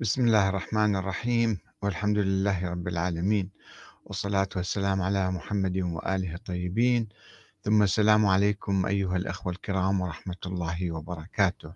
[0.00, 3.50] بسم الله الرحمن الرحيم والحمد لله رب العالمين
[4.04, 7.08] والصلاة والسلام على محمد وآله الطيبين.
[7.62, 11.72] ثم السلام عليكم أيها الأخوة الكرام ورحمة الله وبركاته.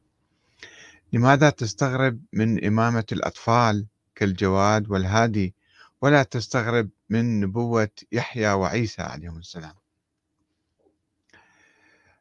[1.12, 5.54] لماذا تستغرب من إمامة الأطفال كالجواد والهادي
[6.02, 9.74] ولا تستغرب من نبوة يحيى وعيسى عليهم السلام؟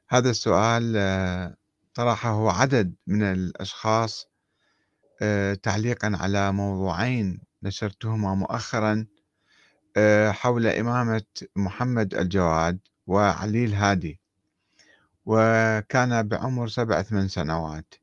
[0.09, 1.55] هذا السؤال آه،
[1.93, 4.27] طرحه عدد من الأشخاص
[5.63, 9.05] تعليقا على موضوعين نشرتهما مؤخرا
[9.97, 11.23] آه، حول إمامة
[11.55, 14.19] محمد الجواد وعلي الهادي
[15.25, 17.93] وكان بعمر سبع ثمان سنوات.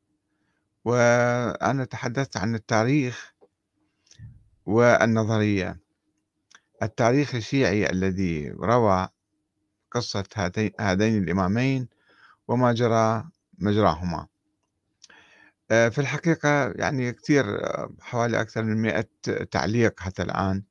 [0.84, 3.34] وأنا تحدثت عن التاريخ
[4.66, 5.80] والنظرية.
[6.82, 9.08] التاريخ الشيعي الذي روى
[9.90, 10.24] قصة
[10.80, 11.88] هذين الإمامين
[12.48, 13.24] وما جرى
[13.58, 14.26] مجراهما.
[15.70, 19.06] آه، في الحقيقة يعني كثير آه، حوالي أكثر من مئة
[19.50, 20.62] تعليق حتى الآن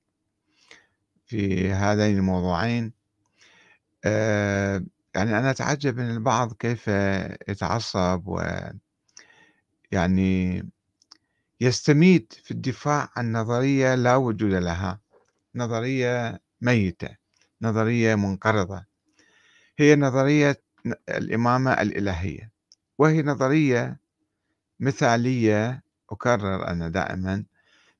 [1.26, 2.94] في هذين الموضوعين.
[4.06, 4.84] آه،
[5.16, 6.88] يعني أنا أتعجب من البعض كيف
[7.48, 8.42] يتعصب و
[9.92, 10.64] يعني
[11.62, 15.00] يستميت في الدفاع عن نظرية لا وجود لها
[15.56, 17.18] نظرية ميتة
[17.62, 18.86] نظرية منقرضة.
[19.78, 20.62] هي نظرية
[21.10, 22.52] الإمامة الإلهية
[22.98, 24.03] وهي نظرية
[24.84, 27.44] مثالية أكرر أنا دائما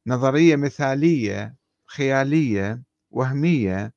[0.08, 1.56] نظرية مثالية
[1.88, 3.94] خيالية وهمية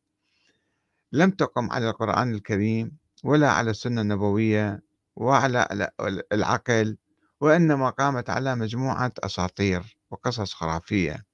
[1.12, 4.82] لم تقم على القرآن الكريم ولا على السنة النبوية
[5.16, 5.90] وعلى
[6.32, 6.96] العقل
[7.40, 11.24] وإنما قامت على مجموعة أساطير وقصص خرافية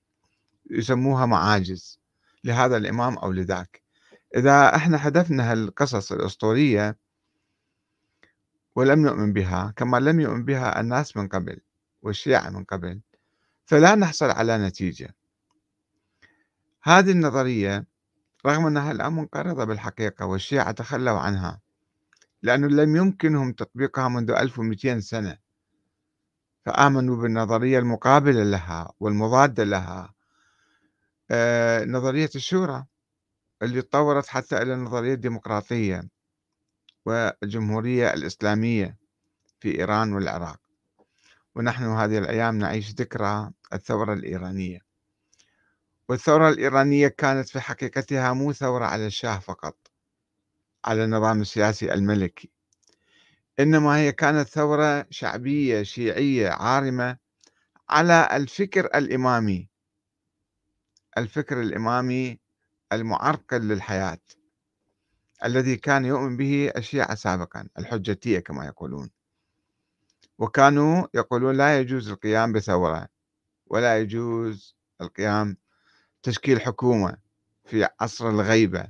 [0.70, 2.00] يسموها معاجز
[2.44, 3.82] لهذا الإمام أو لذاك.
[4.36, 6.96] إذا إحنا حذفنا هالقصص الأسطورية
[8.76, 11.60] ولم نؤمن بها كما لم يؤمن بها الناس من قبل
[12.02, 13.00] والشيعة من قبل.
[13.66, 15.14] فلا نحصل على نتيجة.
[16.82, 17.86] هذه النظرية
[18.46, 21.60] رغم أنها الآن منقرضة بالحقيقة والشيعة تخلوا عنها
[22.42, 25.38] لأنه لم يمكنهم تطبيقها منذ 1200 سنة.
[26.66, 30.14] فآمنوا بالنظرية المقابلة لها والمضادة لها.
[31.30, 32.84] آه نظرية الشورى
[33.62, 36.08] اللي تطورت حتى إلى النظرية الديمقراطية
[37.06, 38.96] والجمهورية الإسلامية
[39.60, 40.60] في إيران والعراق.
[41.54, 44.80] ونحن هذه الأيام نعيش ذكرى الثورة الإيرانية.
[46.08, 49.76] والثورة الإيرانية كانت في حقيقتها مو ثورة على الشاه فقط
[50.84, 52.50] على النظام السياسي الملكي.
[53.60, 57.16] إنما هي كانت ثورة شعبية شيعية عارمة
[57.88, 59.68] على الفكر الإمامي
[61.18, 62.38] الفكر الإمامي
[62.92, 64.18] المعرقل للحياة.
[65.44, 69.10] الذي كان يؤمن به الشيعة سابقا الحجتية كما يقولون.
[70.38, 73.08] وكانوا يقولون لا يجوز القيام بثورة
[73.66, 75.56] ولا يجوز القيام
[76.22, 77.16] تشكيل حكومة
[77.64, 78.88] في عصر الغيبة.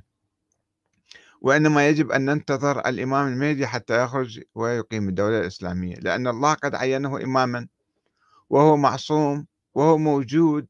[1.41, 7.23] وإنما يجب أن ننتظر الإمام المهدي حتى يخرج ويقيم الدولة الإسلامية لأن الله قد عينه
[7.23, 7.67] إماما
[8.49, 10.67] وهو معصوم وهو موجود.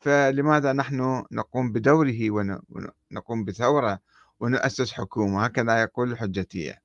[0.00, 4.00] فلماذا نحن نقوم بدوره ونقوم بثورة؟
[4.42, 6.82] ونؤسس حكومة هكذا يقول الحجتية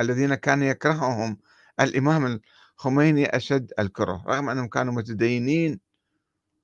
[0.00, 1.38] الذين كان يكرههم
[1.80, 2.40] الإمام
[2.76, 5.80] الخميني أشد الكره رغم أنهم كانوا متدينين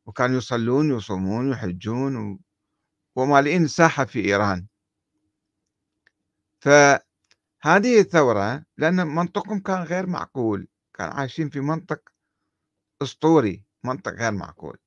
[0.07, 2.39] وكانوا يصلون ويصومون ويحجون
[3.17, 4.67] ومالئين الساحة في إيران.
[6.61, 12.01] فهذه الثورة لأن منطقهم كان غير معقول كان عايشين في منطق
[13.03, 14.79] أسطوري منطق غير معقول.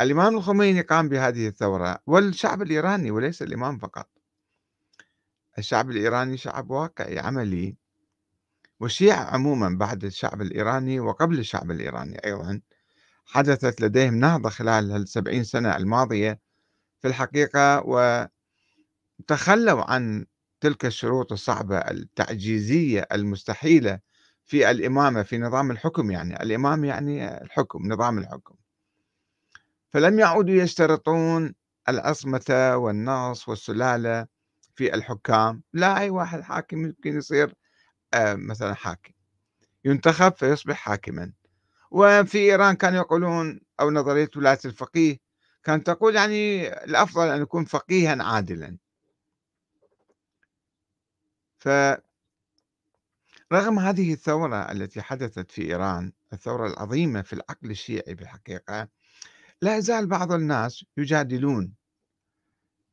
[0.00, 4.11] الإمام الخميني قام بهذه الثورة والشعب الإيراني وليس الإمام فقط.
[5.58, 7.76] الشعب الإيراني شعب واقعي عملي.
[8.80, 12.60] والشيعة عموما بعد الشعب الإيراني وقبل الشعب الإيراني أيضا
[13.26, 16.40] حدثت لديهم نهضة خلال السبعين سنة الماضية
[17.00, 17.82] في الحقيقة
[19.20, 20.26] وتخلوا عن
[20.60, 23.98] تلك الشروط الصعبة التعجيزية المستحيلة
[24.44, 26.42] في الإمامة في نظام الحكم يعني.
[26.42, 28.54] الإمام يعني الحكم نظام الحكم.
[29.90, 31.54] فلم يعودوا يشترطون
[31.88, 34.26] العصمة والنص والسلالة
[34.74, 37.54] في الحكام لا أي واحد حاكم يمكن يصير
[38.14, 39.12] آه، مثلا حاكم
[39.84, 41.32] ينتخب فيصبح حاكما.
[41.90, 45.18] وفي إيران كانوا يقولون أو نظرية ولاية الفقيه
[45.64, 48.78] كانت تقول يعني الأفضل أن يكون فقيها عادلا.
[51.58, 51.68] ف
[53.52, 58.88] رغم هذه الثورة التي حدثت في إيران الثورة العظيمة في العقل الشيعي بالحقيقة
[59.62, 61.74] لا يزال بعض الناس يجادلون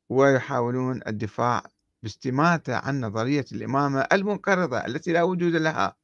[0.09, 1.63] ويحاولون الدفاع
[2.03, 5.95] باستماتة عن نظرية الإمامة المنقرضة التي لا وجود لها.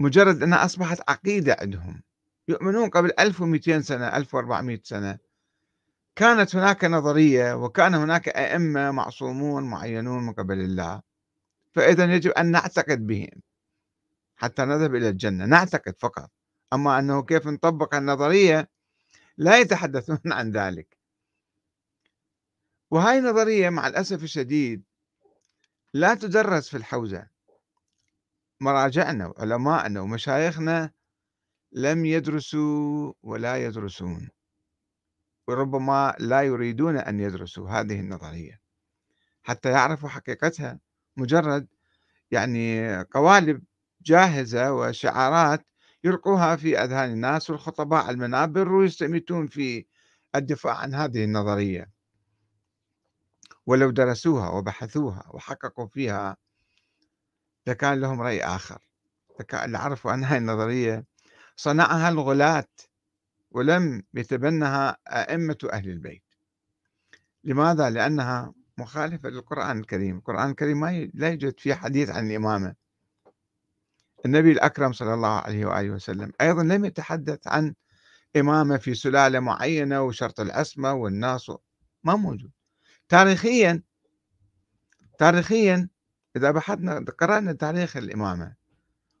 [0.00, 2.02] مجرد أنها أصبحت عقيدة عندهم.
[2.48, 5.18] يؤمنون قبل 1200 سنة 1400 سنة.
[6.16, 11.02] كانت هناك نظرية وكان هناك أئمة معصومون معينون من قبل الله.
[11.72, 13.42] فإذا يجب أن نعتقد بهم
[14.36, 15.46] حتى نذهب إلى الجنة.
[15.46, 16.30] نعتقد فقط.
[16.72, 18.70] أما أنه كيف نطبق النظرية
[19.36, 21.03] لا يتحدثون عن ذلك.
[22.94, 24.84] وهاي النظرية مع الأسف الشديد
[25.94, 27.26] لا تدرس في الحوزة.
[28.60, 30.90] مراجعنا وعلماءنا ومشايخنا
[31.72, 34.30] لم يدرسوا ولا يدرسون
[35.48, 38.60] وربما لا يريدون أن يدرسوا هذه النظرية
[39.42, 40.80] حتى يعرفوا حقيقتها
[41.16, 41.66] مجرد
[42.30, 43.62] يعني قوالب
[44.02, 45.66] جاهزة وشعارات
[46.04, 49.86] يلقوها في أذهان الناس والخطباء المنابر ويستميتون في
[50.34, 51.93] الدفاع عن هذه النظرية.
[53.66, 56.36] ولو درسوها وبحثوها وحققوا فيها
[57.66, 58.78] لكان لهم رأي آخر.
[59.40, 61.04] لكان عرفوا أن هذه النظرية
[61.56, 62.68] صنعها الغلاة
[63.50, 66.24] ولم يتبنها أئمة أهل البيت.
[67.44, 70.16] لماذا؟ لأنها مخالفة للقرآن الكريم.
[70.16, 72.74] القرآن الكريم ما لا يوجد فيه حديث عن الإمامة.
[74.26, 77.74] النبي الأكرم صلى الله عليه وآله وسلم أيضا لم يتحدث عن
[78.36, 81.52] إمامة في سلالة معينة وشرط العصمة والناس
[82.04, 82.50] ما موجود.
[83.08, 83.82] تاريخيا
[85.18, 85.88] تاريخيا
[86.36, 88.54] إذا بحثنا قرأنا تاريخ الإمامة.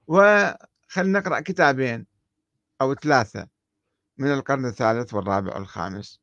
[0.06, 0.58] وخلنا
[1.18, 2.06] نقرأ كتابين
[2.80, 3.48] أو ثلاثة
[4.18, 6.20] من القرن الثالث والرابع والخامس.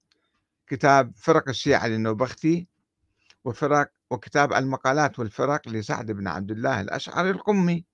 [0.67, 2.67] كتاب فرق الشيعة للنوبختي
[3.45, 7.85] وفرق وكتاب المقالات والفرق لسعد بن عبد الله الأشعري القمي.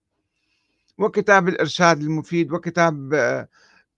[0.98, 3.50] وكتاب الإرشاد المفيد وكتاب آه،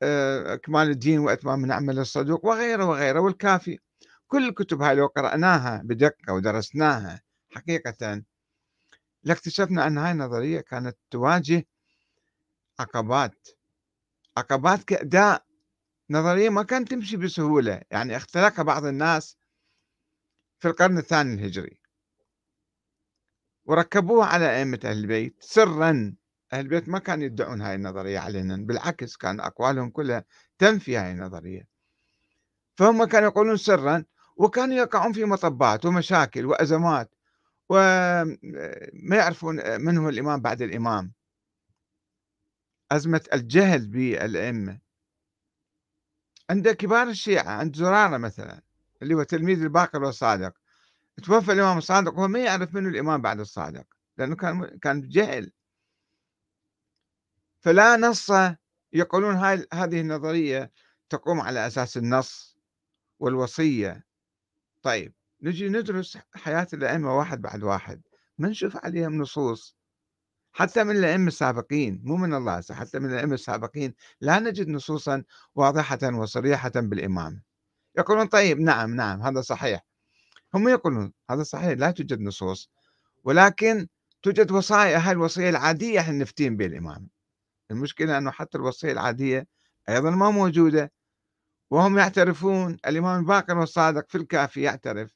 [0.01, 3.79] آه، كمال الدين وإتمام نعمل الصدوق وغيره وغيره والكافي.
[4.29, 8.23] كل الكتب هاي لو قرأناها بدقة ودرسناها حقيقة
[9.23, 11.65] لاكتشفنا أن هاي النظرية كانت تواجه
[12.79, 13.47] عقبات
[14.37, 15.45] عقبات كأداء
[16.09, 19.37] نظرية ما كانت تمشي بسهولة يعني اخترقها بعض الناس
[20.59, 21.79] في القرن الثاني الهجري.
[23.65, 26.15] وركبوها على أئمة أهل البيت سرا.
[26.53, 30.25] أهل البيت ما كانوا يدعون هاي النظرية علينا بالعكس كان أقوالهم كلها
[30.57, 31.67] تنفي هاي النظرية.
[32.77, 34.05] فهم كانوا يقولون سرا
[34.39, 37.15] وكانوا يقعون في مطبات ومشاكل وأزمات
[37.69, 41.13] وما يعرفون من هو الإمام بعد الإمام.
[42.91, 44.79] أزمة الجهل بالأئمة.
[46.49, 48.61] عند كبار الشيعة عند زرارة مثلا
[49.01, 50.53] اللي هو تلميذ الباقر والصادق
[51.23, 53.85] توفى الإمام الصادق وهو ما يعرف منه الإمام بعد الصادق
[54.17, 55.51] لأنه كان كان جهل.
[57.61, 58.31] فلا نص
[58.93, 60.71] يقولون هاي هذه النظرية
[61.09, 62.57] تقوم على أساس النص
[63.19, 64.08] والوصية.
[64.81, 68.01] طيب نجي ندرس حياة الأئمة واحد بعد واحد
[68.37, 69.77] ما نشوف عليهم نصوص؟
[70.51, 75.23] حتى من الأئمة السابقين مو من الله حتى من الأئمة السابقين لا نجد نصوصا
[75.55, 77.41] واضحة وصريحة بالإمامة
[77.97, 79.85] يقولون طيب نعم نعم هذا صحيح.
[80.53, 82.71] هم يقولون هذا صحيح لا توجد نصوص
[83.23, 83.87] ولكن
[84.23, 87.07] توجد وصايا هاي الوصية العادية إحنا نفتين بالإمامة
[87.71, 89.47] المشكلة أنه حتى الوصية العادية
[89.89, 90.91] أيضا ما موجودة
[91.69, 95.11] وهم يعترفون الإمام الباقر والصادق في الكافي يعترف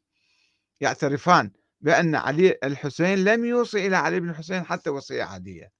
[0.81, 1.51] يعترفان
[1.81, 5.71] بأن علي الحسين لم يوصي إلى علي بن الحسين حتى وصية عادية.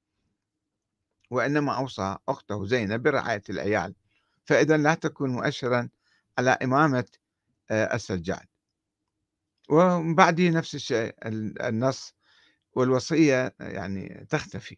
[1.31, 3.95] وإنما أوصى أخته زينب برعاية العيال.
[4.45, 5.89] فإذا لا تكون مؤشرا
[6.37, 7.05] على إمامة
[7.71, 8.45] آه، السجاد.
[9.69, 11.15] ومن بعده نفس الشيء
[11.67, 12.15] النص
[12.73, 14.75] والوصية يعني تختفي.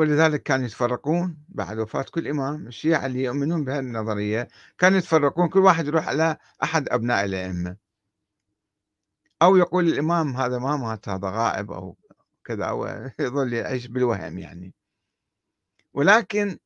[0.00, 5.58] ولذلك كانوا يتفرقون بعد وفاة كل إمام الشيعة اللي يؤمنون بهذه النظرية كانوا يتفرقون كل
[5.58, 7.76] واحد يروح على أحد أبناء الأئمة.
[9.42, 11.96] أو يقول الإمام هذا ما مات هذا غائب أو
[12.44, 12.86] كذا أو
[13.20, 14.74] يظل يعيش بالوهم يعني.
[15.94, 16.58] ولكن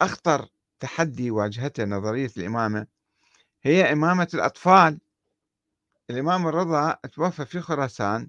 [0.00, 0.48] أخطر
[0.80, 2.86] تحدي واجهته نظرية الإمامة
[3.62, 5.00] هي إمامة الأطفال.
[6.10, 8.28] الإمام الرضا توفى في خراسان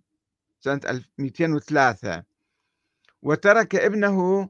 [0.60, 2.29] سنة 1203
[3.22, 4.50] وترك ابنه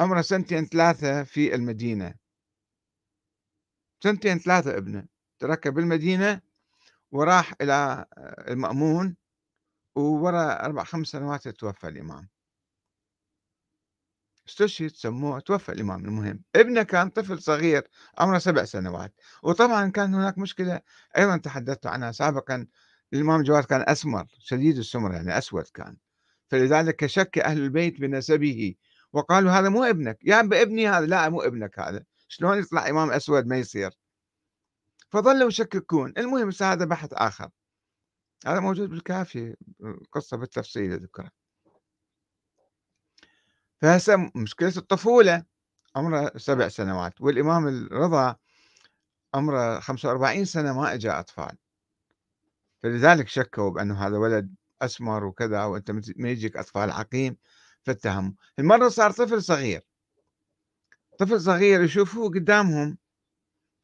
[0.00, 2.14] عمره سنتين ثلاثة في المدينة.
[4.02, 5.06] سنتين ثلاثة ابنه.
[5.38, 6.40] تركه بالمدينة
[7.10, 8.06] وراح إلى
[8.48, 9.16] المأمون
[9.94, 12.28] وورا أربع خمس سنوات توفى الإمام.
[14.48, 16.04] استشهد سموه توفى الإمام.
[16.04, 19.14] المهم ابنه كان طفل صغير عمره سبع سنوات.
[19.42, 20.80] وطبعا كان هناك مشكلة
[21.18, 22.66] أيضا تحدثت عنها سابقا.
[23.12, 25.96] الإمام جواد كان أسمر شديد السمر يعني أسود كان.
[26.52, 28.74] فلذلك شك أهل البيت بنسبه.
[29.12, 30.18] وقالوا هذا مو ابنك.
[30.22, 31.06] يا ابني هذا.
[31.06, 32.04] لا مو ابنك هذا.
[32.28, 33.90] شلون يطلع إمام أسود ما يصير؟
[35.10, 36.12] فظلوا يشككون.
[36.18, 37.50] المهم هذا بحث آخر.
[38.46, 39.56] هذا موجود بالكافي.
[40.12, 41.30] قصة بالتفصيل ذكرها
[43.82, 45.44] فهسه مشكلة الطفولة.
[45.96, 47.20] عمره سبع سنوات.
[47.20, 48.36] والإمام الرضا
[49.34, 51.58] عمره 45 سنة ما إجا أطفال.
[52.82, 54.54] فلذلك شكوا بأنه هذا ولد
[54.84, 57.36] أسمر وكذا وأنت ما يجيك أطفال عقيم
[57.82, 59.82] فاتهموا المرة صار طفل صغير.
[61.18, 62.98] طفل صغير يشوفوه قدامهم.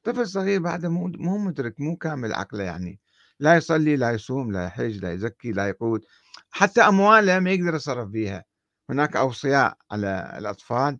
[0.04, 3.00] طفل صغير بعده مو مو مدرك مو كامل عقله يعني.
[3.40, 6.04] لا يصلي لا يصوم لا يحج لا يزكي لا يقود.
[6.50, 8.44] حتى أمواله ما يقدر يصرف بيها.
[8.90, 10.98] هناك أوصياء على الأطفال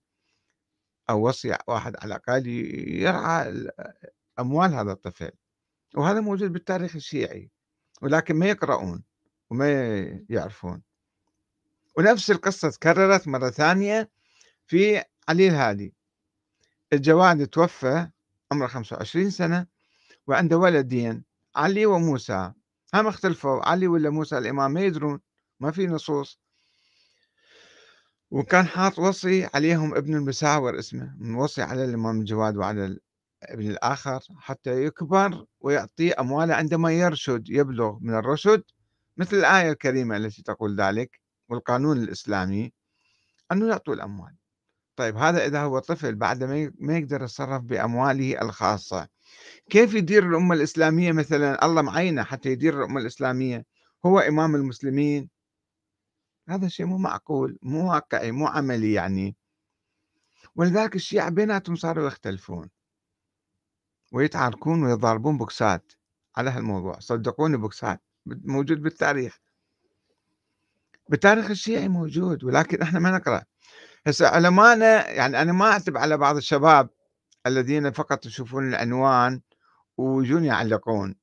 [1.11, 2.47] أو وصي واحد على الأقل
[3.03, 3.69] يرعى
[4.39, 5.31] أموال هذا الطفل.
[5.97, 7.51] وهذا موجود بالتاريخ الشيعي.
[8.03, 9.05] ولكن ما يقرؤون.
[9.51, 9.69] وما
[10.31, 10.83] يعرفون.
[11.99, 14.11] ونفس القصة تكررت مرة ثانية
[14.67, 15.95] في علي الهادي.
[16.93, 18.11] الجواد توفى
[18.53, 19.67] عمره 25 سنة
[20.27, 21.25] وعنده ولدين
[21.57, 22.53] علي وموسى.
[22.95, 25.21] هم اختلفوا علي ولا موسى الإمام ما يدرون
[25.61, 26.41] ما في نصوص.
[28.31, 32.99] وكان حاط وصي عليهم ابن المساور اسمه موصي على الإمام الجواد وعلى
[33.43, 38.63] ابن الآخر حتى يكبر ويعطيه أمواله عندما يرشد يبلغ من الرشد.
[39.19, 42.73] مثل الآية الكريمة التي تقول ذلك والقانون الإسلامي
[43.53, 44.37] أنه يعطوا الأموال.
[44.97, 46.45] طيب هذا إذا هو طفل بعد
[46.79, 49.09] ما يقدر يتصرف بأمواله الخاصة
[49.71, 53.65] كيف يدير الأمة الإسلامية مثلا؟ الله معينه حتى يدير الأمة الإسلامية
[54.07, 55.31] هو إمام المسلمين؟
[56.49, 59.37] هذا شيء مو معقول مو واقعي مو عملي يعني.
[60.57, 62.71] ولذلك الشيعة بيناتهم صاروا يختلفون
[64.13, 65.93] ويتعاركون ويضاربون بوكسات
[66.37, 68.03] على هالموضوع صدقوني بوكسات.
[68.45, 69.39] موجود بالتاريخ.
[71.09, 73.43] بالتاريخ الشيعي موجود ولكن إحنا ما نقرأ.
[74.07, 76.89] هسه علمانا يعني أنا ما أعتب على بعض الشباب
[77.47, 79.41] الذين فقط يشوفون العنوان
[79.97, 81.15] ويجون يعلقون.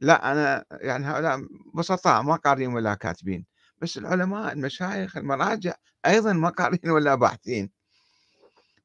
[0.00, 1.40] لا أنا يعني هؤلاء
[1.74, 3.46] بسطاء ما قارين ولا كاتبين.
[3.82, 5.74] بس العلماء المشايخ المراجع
[6.06, 7.70] أيضا ما قارين ولا باحثين.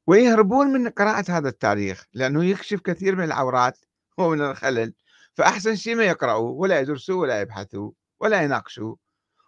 [0.06, 3.78] ويهربون من قراءة هذا التاريخ لأنه يكشف كثير من العورات
[4.18, 4.94] ومن الخلل.
[5.34, 8.96] فأحسن شيء ما يقرأوا ولا يدرسوا ولا يبحثوا ولا يناقشوا.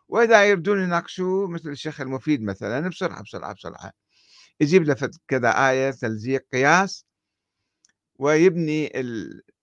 [0.08, 3.92] وإذا يريدون يناقشوا مثل الشيخ المفيد مثلا بسرعة بسرعة بسرعة.
[4.60, 7.06] يجيب له كذا آية تلزيق قياس
[8.18, 8.92] ويبني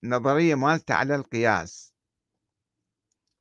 [0.03, 1.93] النظرية مالته على القياس.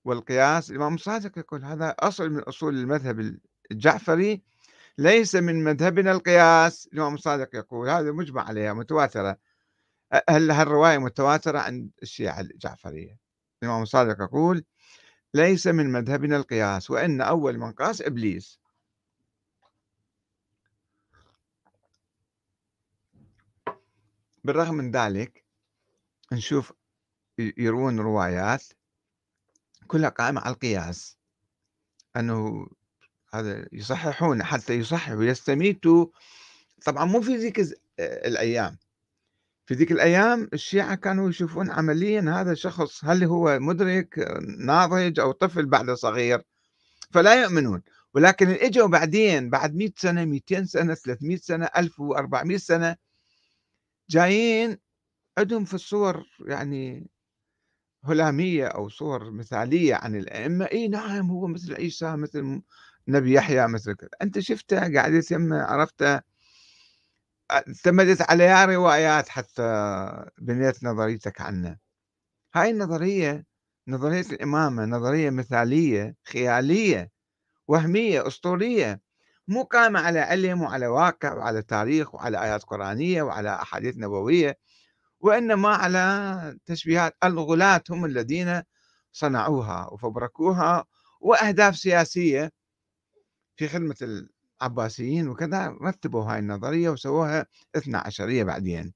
[0.05, 3.39] والقياس الإمام الصادق يقول هذا أصل من أصول المذهب
[3.71, 4.43] الجعفري
[4.99, 6.89] ليس من مذهبنا القياس.
[6.93, 9.39] الإمام الصادق يقول هذا مجمع عليها متواترة.
[10.29, 13.19] هل هالرواية متواترة عند الشيعة الجعفرية؟
[13.63, 14.65] الإمام الصادق يقول
[15.35, 18.61] ليس من مذهبنا القياس وإن أول من قاس إبليس.
[24.45, 25.45] بالرغم من ذلك
[26.33, 26.73] نشوف
[27.39, 28.65] يروون روايات
[29.87, 31.19] كلها قائمة على القياس.
[32.17, 32.69] أنه
[33.35, 36.07] هذا يصححون حتى يصححوا ويستميتوا
[36.85, 37.61] طبعا مو في ذيك
[38.01, 38.79] الأيام.
[39.69, 44.19] في ذيك الأيام الشيعة كانوا يشوفون عمليا هذا الشخص هل هو مدرك
[44.59, 46.43] ناضج أو طفل بعد صغير؟
[47.13, 47.83] فلا يؤمنون.
[48.15, 52.97] ولكن إجوا بعدين بعد 100 سنة 200 سنة 300 سنة 1400 سنة
[54.11, 54.79] جايين
[55.39, 57.11] عندهم في الصور يعني
[58.05, 60.65] هلامية أو صور مثالية عن الأئمة.
[60.65, 62.63] إي نعم هو مثل عيسى مثل
[63.09, 64.11] نبي يحيى مثل كذا.
[64.23, 66.21] أنت شفته قاعد يتم عرفته
[67.51, 69.63] اعتمدت على روايات حتى
[70.39, 71.77] بنيت نظريتك عنه
[72.55, 73.45] هاي النظرية
[73.89, 77.11] نظرية الإمامة نظرية مثالية خيالية
[77.69, 79.01] وهمية أسطورية.
[79.49, 84.59] مو قائمة على علم وعلى واقع وعلى تاريخ وعلى آيات قرآنية وعلى أحاديث نبوية
[85.21, 88.63] وإنما على تشبيهات الغلاة هم الذين
[89.13, 90.85] صنعوها وفبركوها
[91.21, 92.53] وأهداف سياسية
[93.57, 93.97] في خدمة
[94.63, 97.47] العباسيين وكذا رتبوا هاي النظرية وسووها
[97.77, 98.95] اثنا عشرية بعدين.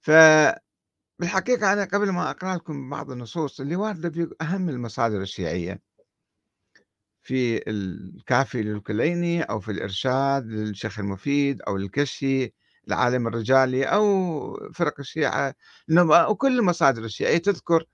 [0.00, 5.82] فبالحقيقة أنا قبل ما أقرأ لكم بعض النصوص اللي واردة في أهم المصادر الشيعية.
[7.22, 12.54] في الكافي للكليني أو في الإرشاد للشيخ المفيد أو الكشي
[12.88, 15.54] العالم الرجالي أو فرق الشيعة
[16.28, 17.84] وكل المصادر الشيعية تذكر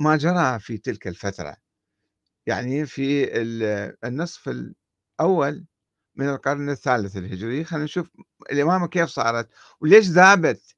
[0.00, 1.63] ما جرى في تلك الفترة.
[2.46, 3.38] يعني في
[4.04, 5.64] النصف الأول
[6.16, 8.10] من القرن الثالث الهجري خلينا نشوف
[8.52, 9.48] الإمامة كيف صارت
[9.80, 10.74] وليش ذابت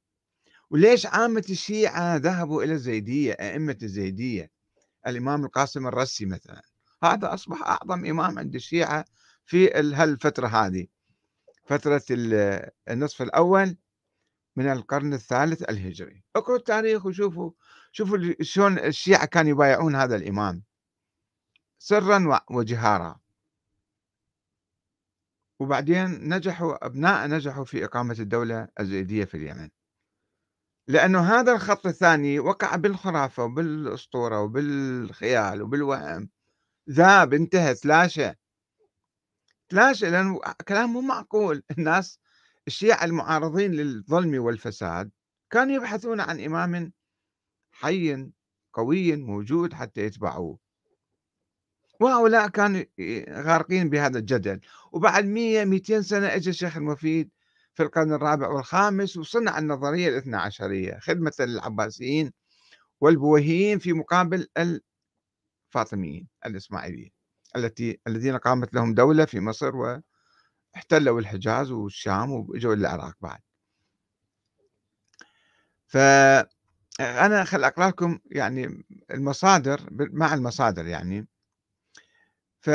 [0.69, 4.51] وليش عامة الشيعة ذهبوا إلى الزيدية أئمة الزيدية؟
[5.07, 6.61] الإمام القاسم الرسي مثلا.
[7.03, 9.05] هذا أصبح أعظم إمام عند الشيعة
[9.45, 10.87] في هالفترة هذه.
[11.65, 12.03] فترة
[12.89, 13.77] النصف الأول
[14.55, 16.23] من القرن الثالث الهجري.
[16.35, 17.51] اقرأوا التاريخ وشوفوا
[17.91, 20.63] شوفوا شلون الشيعة كانوا يبايعون هذا الإمام.
[21.79, 23.19] سرا وجهارا.
[25.59, 29.69] وبعدين نجحوا أبناء نجحوا في إقامة الدولة الزيدية في اليمن.
[30.87, 36.29] لأنه هذا الخط الثاني وقع بالخرافة وبالأسطورة وبالخيال وبالوهم.
[36.89, 38.31] ذاب انتهى تلاشى.
[39.69, 41.63] تلاشى لأنه كلام مو معقول.
[41.77, 42.19] الناس
[42.67, 45.11] الشيعة المعارضين للظلم والفساد
[45.51, 46.93] كانوا يبحثون عن إمام
[47.71, 48.31] حي
[48.73, 50.66] قوي موجود حتى يتبعوه.
[51.99, 52.83] وهؤلاء كانوا
[53.29, 54.59] غارقين بهذا الجدل.
[54.91, 57.29] وبعد 100 200 سنة اجى الشيخ المفيد
[57.73, 62.33] في القرن الرابع والخامس وصنع النظرية الاثنى عشرية خدمة للعباسيين
[63.01, 64.47] والبويهيين في مقابل
[65.73, 67.11] الفاطميين الإسماعيليين
[67.55, 73.39] التي الذين قامت لهم دولة في مصر واحتلوا الحجاز والشام وإجوا العراق بعد.
[75.87, 81.27] فأنا خل أقرأ لكم يعني المصادر مع المصادر يعني.
[82.67, 82.69] ف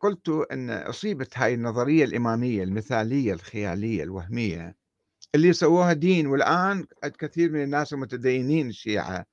[0.00, 4.76] قلت أن أصيبت هاي النظرية الإمامية المثالية الخيالية الوهمية
[5.34, 6.86] اللي سووها دين والآن
[7.18, 9.26] كثير من الناس المتدينين الشيعة.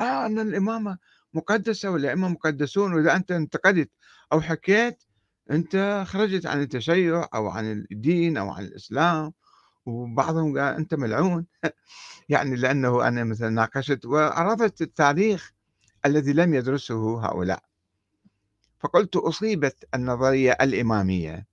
[0.00, 0.98] آه أن الإمامة
[1.34, 3.90] مقدسة والأئمة مقدسون وإذا أنت انتقدت
[4.32, 5.04] أو حكيت
[5.50, 9.32] أنت خرجت عن التشيع أو عن الدين أو عن الإسلام
[9.86, 11.46] وبعضهم قال أنت ملعون.
[12.30, 15.52] يعني لأنه أنا مثلا ناقشت وعرضت التاريخ
[16.06, 17.62] الذي لم يدرسه هؤلاء.
[18.80, 21.46] فقلت أصيبت النظرية الإمامية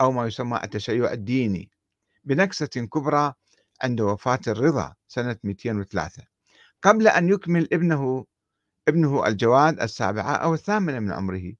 [0.00, 1.70] أو ما يسمى التشيع الديني
[2.24, 3.34] بنكسة كبرى
[3.82, 6.22] عند وفاة الرضا سنة 203
[6.82, 8.24] قبل أن يكمل ابنه
[8.88, 11.52] ابنه الجواد السابعة أو الثامنة من عمره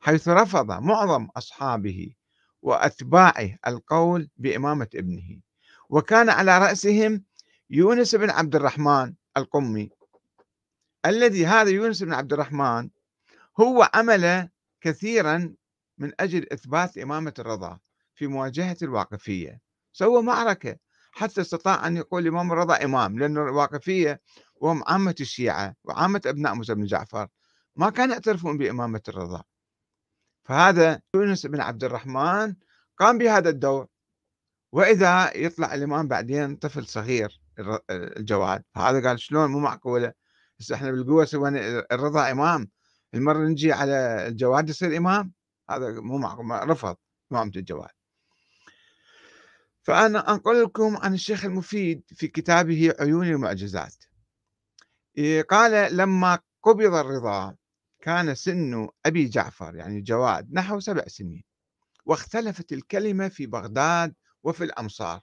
[0.00, 2.12] حيث رفض معظم أصحابه
[2.62, 5.40] وأتباعه القول بإمامة ابنه.
[5.88, 7.24] وكان على رأسهم
[7.70, 9.90] يونس بن عبد الرحمن القمي
[11.06, 12.90] الذي هذا يونس بن عبد الرحمن
[13.60, 14.48] هو عمل
[14.80, 15.54] كثيرا
[15.98, 17.78] من أجل إثبات إمامة الرضا
[18.14, 19.60] في مواجهة الواقفية.
[19.92, 20.76] سوى معركة
[21.12, 24.20] حتى استطاع أن يقول الإمام الرضا إمام لأن الواقفية
[24.56, 27.28] وهم عامة الشيعة وعامة أبناء موسى بن جعفر
[27.76, 29.42] ما كانوا يعترفون بإمامة الرضا.
[30.44, 32.54] فهذا يونس بن عبد الرحمن
[32.98, 33.86] قام بهذا الدور.
[34.72, 37.40] وإذا يطلع الإمام بعدين طفل صغير
[37.90, 40.19] الجواد هذا قال شلون؟ مو معقولة.
[40.60, 42.68] بس إحنا بالقوة سوينا الرضا إمام.
[43.14, 45.32] المرة نجي على الجواد يصير إمام
[45.70, 46.96] هذا مو معقول رفض
[47.32, 47.90] إمامة الجواد.
[49.82, 53.94] فأنا أنقل لكم عن الشيخ المفيد في كتابه عيون المعجزات.
[55.48, 57.56] قال لما قبض الرضا
[58.00, 61.44] كان سن أبي جعفر يعني جواد نحو سبع سنين
[62.06, 65.20] واختلفت الكلمة في بغداد وفي الأمصار.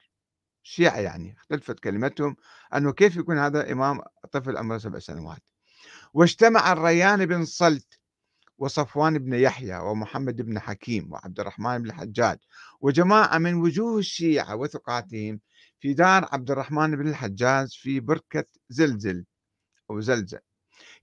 [0.63, 2.35] الشيعة يعني اختلفت كلمتهم.
[2.75, 4.01] أنه كيف يكون هذا إمام
[4.33, 5.43] طفل عمره سبع سنوات
[6.13, 7.99] واجتمع الريان بن صلت
[8.57, 12.37] وصفوان بن يحيى ومحمد بن حكيم وعبد الرحمن بن الحجاج
[12.81, 15.39] وجماعة من وجوه الشيعة وثقاتهم
[15.79, 19.25] في دار عبد الرحمن بن الحجاج في بركة زلزل
[19.89, 20.39] أو زلزل.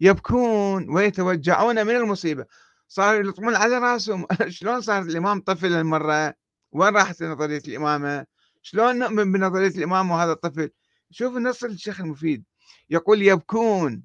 [0.00, 2.46] يبكون ويتوجعون من المصيبة.
[2.88, 4.26] صاروا يلطمون على رأسهم.
[4.48, 6.34] شلون صار الإمام طفل المرة؟
[6.72, 8.26] وين راحت نظرية الإمامة؟
[8.62, 10.70] شلون نؤمن بنظرية الإمامة وهذا الطفل؟
[11.10, 12.44] شوف النص الشيخ المفيد.
[12.90, 14.02] يقول يبكون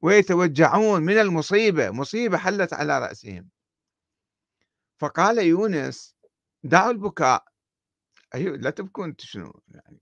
[0.00, 3.48] ويتوجعون من المصيبة مصيبة حلت على رأسهم.
[4.98, 6.16] فقال يونس
[6.64, 7.44] دعوا البكاء.
[8.34, 10.00] أيوة لا تبكون شنو يعني؟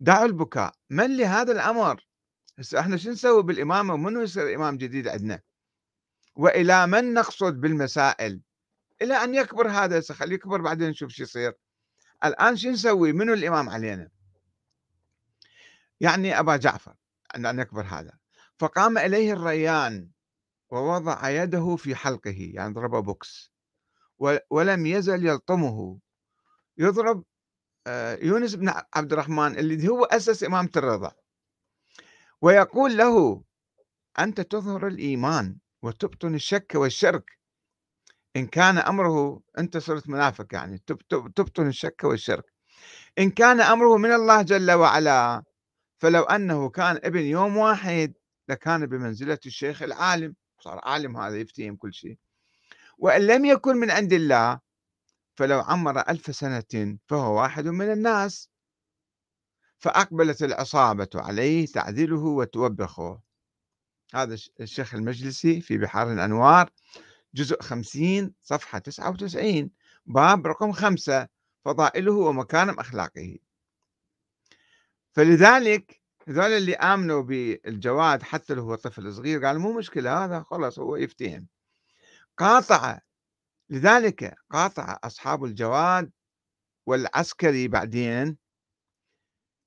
[0.00, 0.74] دعوا البكاء.
[0.90, 2.06] من لهذا الأمر؟
[2.58, 5.40] هسه إحنا شو نسوي بالإمامة؟ ومنو يصير إمام جديد عندنا؟
[6.36, 8.40] وإلى من نقصد بالمسائل؟
[9.02, 11.52] إلى أن يكبر هذا خليه يكبر بعدين نشوف شو يصير.
[12.24, 14.10] الآن شو نسوي؟ منو الإمام علينا؟
[16.00, 16.94] يعني أبا جعفر.
[17.36, 18.12] أن يكبر هذا.
[18.58, 20.10] فقام إليه الريان
[20.70, 23.52] ووضع يده في حلقه يعني ضربه بوكس
[24.50, 25.98] ولم يزل يلطمه.
[26.78, 27.24] يضرب
[27.86, 31.12] آه، يونس بن عبد الرحمن اللي هو أسس إمامة الرضا.
[32.42, 33.42] ويقول له
[34.18, 37.38] أنت تظهر الإيمان وتبطن الشك والشرك.
[38.36, 42.44] إن كان أمره أنت صرت منافق يعني تبطن الشك والشرك.
[43.18, 45.42] إن كان أمره من الله جل وعلا
[45.98, 48.14] فلو أنه كان ابن يوم واحد
[48.48, 50.34] لكان بمنزلة الشيخ العالم.
[50.60, 52.18] صار عالم هذا يفتهم كل شيء.
[52.98, 54.60] وإن لم يكن من عند الله
[55.34, 58.50] فلو عمر ألف سنة فهو واحد من الناس.
[59.78, 63.20] فأقبلت العصابة عليه تعذله وتوبخه.
[64.14, 66.70] هذا الشيخ المجلسي في بحار الأنوار
[67.34, 69.70] جزء 50 صفحة 99
[70.06, 71.28] باب رقم خمسة
[71.64, 73.38] فضائله ومكارم أخلاقه.
[75.18, 80.78] فلذلك هذول اللي آمنوا بالجواد حتى لو هو طفل صغير قال مو مشكلة هذا خلاص
[80.78, 81.46] هو يفتهم.
[82.36, 82.98] قاطع
[83.70, 86.10] لذلك قاطع أصحاب الجواد
[86.86, 88.36] والعسكري بعدين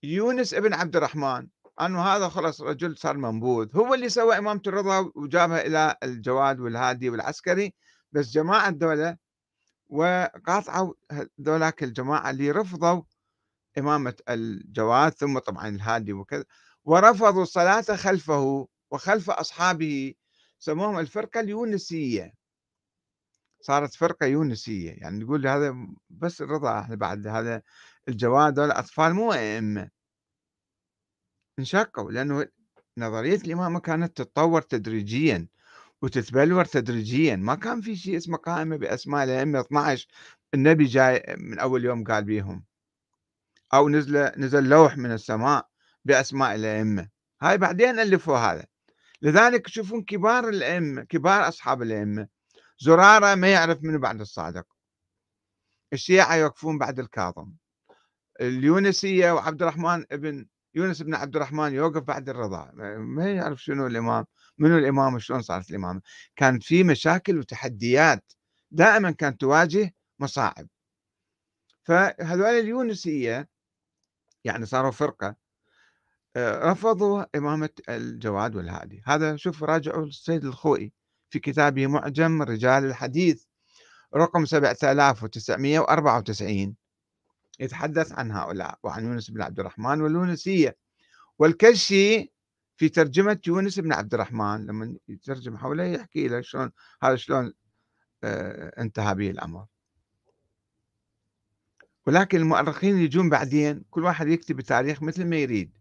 [0.03, 1.47] يونس ابن عبد الرحمن
[1.81, 7.09] أنه هذا خلص رجل صار منبوذ هو اللي سوى إمامة الرضا وجابها إلى الجواد والهادي
[7.09, 7.73] والعسكري
[8.11, 9.17] بس جماعة دولة
[9.89, 10.93] وقاطعوا
[11.41, 13.01] ذولاك الجماعة اللي رفضوا
[13.77, 16.45] إمامة الجواد ثم طبعا الهادي وكذا
[16.85, 20.13] ورفضوا الصلاة خلفه وخلف أصحابه
[20.59, 22.33] سموهم الفرقة اليونسية.
[23.61, 25.75] صارت فرقة يونسية يعني نقول هذا
[26.09, 27.61] بس الرضا إحنا بعد هذا
[28.07, 29.89] الجواد والأطفال مو أئمة.
[31.59, 32.47] انشقوا لأنه
[32.97, 35.47] نظرية الإمامة كانت تتطور تدريجيا
[36.01, 37.35] وتتبلور تدريجيا.
[37.35, 40.07] ما كان في شيء اسمه قائمة بأسماء الأئمة 12
[40.53, 42.65] النبي جاي من أول يوم قال بيهم.
[43.73, 45.67] أو نزل نزل لوح من السماء
[46.05, 47.09] بأسماء الأئمة.
[47.41, 48.65] هاي بعدين ألفوا هذا.
[49.21, 52.27] لذلك تشوفون كبار الأئمة كبار أصحاب الأئمة.
[52.79, 54.65] زرارة ما يعرف منه بعد الصادق.
[55.93, 57.51] الشيعة يوقفون بعد الكاظم.
[58.41, 62.71] اليونسية وعبد الرحمن ابن يونس بن عبد الرحمن يوقف بعد الرضا.
[62.97, 64.25] ما يعرف شنو الإمام
[64.57, 66.01] منو الإمام وشلون صارت الإمامة.
[66.35, 68.31] كان في مشاكل وتحديات.
[68.71, 70.67] دائما كانت تواجه مصاعب.
[71.83, 73.49] فهذول اليونسية
[74.43, 75.35] يعني صاروا فرقة
[76.35, 79.01] آه، رفضوا إمامة الجواد والهادي.
[79.05, 80.93] هذا شوف راجعوا السيد الخوئي
[81.29, 83.43] في كتابه معجم رجال الحديث
[84.15, 86.75] رقم 7994
[87.59, 90.77] يتحدث عن هؤلاء وعن يونس بن عبد الرحمن واليونسية.
[91.39, 92.33] والكشي
[92.77, 96.71] في ترجمة يونس بن عبد الرحمن لما يترجم حوله يحكي له شلون
[97.03, 97.53] هذا شلون
[98.23, 99.65] آه، انتهى به الأمر.
[102.07, 105.71] ولكن المؤرخين يجون بعدين كل واحد يكتب التاريخ مثل ما يريد.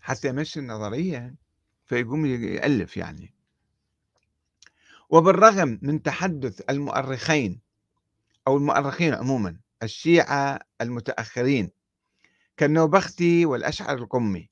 [0.00, 1.34] حتى يمشي النظرية
[1.86, 3.34] فيقوم يألف يعني.
[5.10, 7.60] وبالرغم من تحدث المؤرخين
[8.46, 11.70] أو المؤرخين عموما الشيعة المتأخرين
[12.56, 14.50] كالنوبختي والأشعر القمي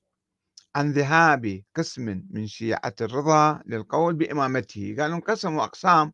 [0.77, 4.97] عن ذهاب قسم من شيعة الرضا للقول بإمامته.
[4.99, 6.13] قالوا انقسموا أقسام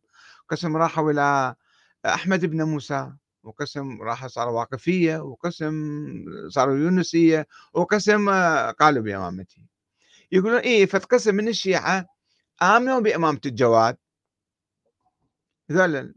[0.49, 1.55] قسم راحوا إلى
[2.05, 5.73] أحمد بن موسى وقسم راح صاروا واقفية وقسم
[6.49, 8.29] صاروا يونسية وقسم
[8.79, 9.61] قالوا بإمامته
[10.31, 12.05] يقولون إيه فتقسم من الشيعة
[12.61, 13.97] آمنوا بإمامة الجواد.
[15.71, 16.13] هذول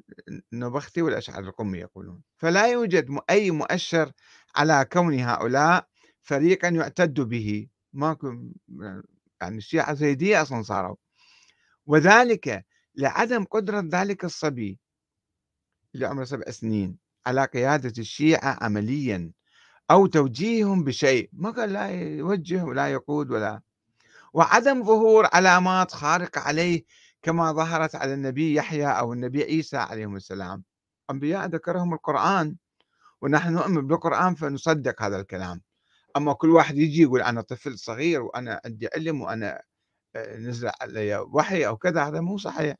[0.53, 2.23] النبختي والأشعر القمي يقولون.
[2.37, 4.13] فلا يوجد أي مؤشر
[4.57, 5.87] على كون هؤلاء
[6.23, 7.69] فريقا يعتد به.
[7.93, 8.35] ماكو
[9.41, 10.97] يعني الشيعة زيدية أصلا صاروا.
[11.87, 12.67] وذلك
[12.97, 14.79] لعدم قدرة ذلك الصبي.
[15.95, 19.33] اللي عمره سبع سنين على قيادة الشيعة عمليا
[19.91, 23.61] أو توجيههم بشيء ما قال لا يوجه ولا يقود ولا.
[24.33, 26.85] وعدم ظهور علامات خارقة عليه
[27.23, 30.65] كما ظهرت على النبي يحيى أو النبي عيسى عليهم السلام.
[31.11, 32.57] أنبياء ذكرهم القرآن
[33.23, 35.61] ونحن نؤمن بالقرآن فنصدق هذا الكلام.
[36.17, 39.63] أما كل واحد يجي يقول أنا طفل صغير وأنا عندي علم وأنا
[40.17, 42.77] آه، نزل علي وحي أو كذا هذا مو صحيح.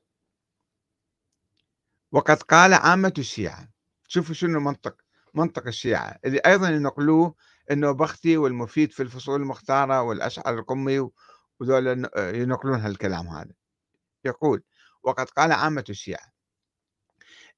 [2.13, 3.69] وقد قال عامة الشيعة.
[4.09, 4.97] شوفوا شنو منطق
[5.35, 7.35] منطق الشيعة اللي أيضا ينقلوه
[7.71, 11.11] أنه بختي والمفيد في الفصول المختارة والأشعر القمي
[11.61, 13.53] وذول ينقلون هالكلام هذا.
[14.25, 14.63] يقول
[15.03, 16.33] وقد قال عامة الشيعة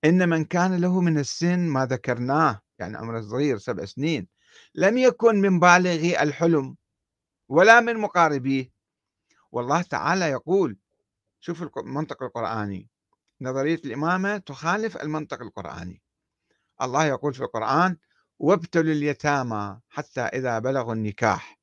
[0.05, 4.29] إن من كان له من السن ما ذكرناه يعني عمره صغير سبع سنين
[4.75, 6.77] لم يكن من بالغي الحلم
[7.49, 8.71] ولا من مقاربيه.
[9.53, 10.77] والله تعالى يقول
[11.41, 12.89] شوف المنطق القرآني
[13.45, 16.03] نظرية الإمامة تخالف المنطق القرآني.
[16.83, 17.97] الله يقول في القرآن
[18.39, 21.61] وابتلوا اليتامى حتى إذا بلغوا النكاح.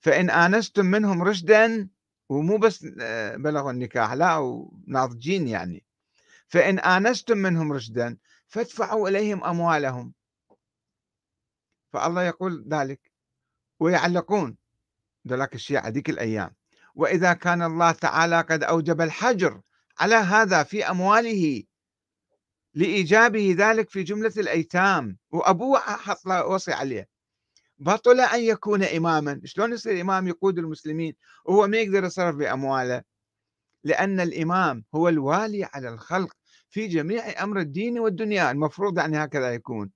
[0.00, 1.88] فإن آنستم منهم رشدا
[2.28, 5.84] ومو بس آه، بلغوا النكاح لا وناضجين يعني.
[6.48, 8.16] فإن آنستم منهم رشدا
[8.48, 10.12] فادفعوا إليهم أموالهم.
[11.92, 13.12] فالله يقول ذلك.
[13.80, 14.56] ويعلقون
[15.28, 16.54] ذلك الشيعة ذيك الأيام.
[16.94, 19.60] وإذا كان الله تعالى قد أوجب الحجر
[20.02, 21.62] على هذا في أمواله
[22.74, 25.18] لإيجابه ذلك في جملة الأيتام.
[25.30, 27.08] وأبوه حط وصي عليه.
[27.78, 29.40] بطل أن يكون إماما.
[29.44, 33.02] شلون يصير إمام يقود المسلمين وهو ما يقدر يصرف بأمواله؟
[33.84, 36.32] لأن الإمام هو الوالي على الخلق
[36.70, 38.50] في جميع أمر الدين والدنيا.
[38.50, 39.90] المفروض يعني هكذا يكون.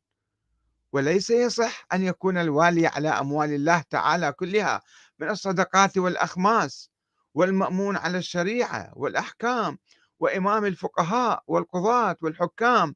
[0.92, 4.82] وليس يصح أن يكون الوالي على أموال الله تعالى كلها
[5.18, 6.90] من الصدقات والأخماس
[7.34, 9.78] والمأمون على الشريعة والأحكام.
[10.18, 12.94] وإمام الفقهاء والقضاة والحكام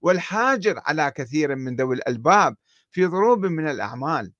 [0.00, 2.56] والحاجر على كثير من ذوي الألباب
[2.90, 4.32] في ضروب من الأعمال.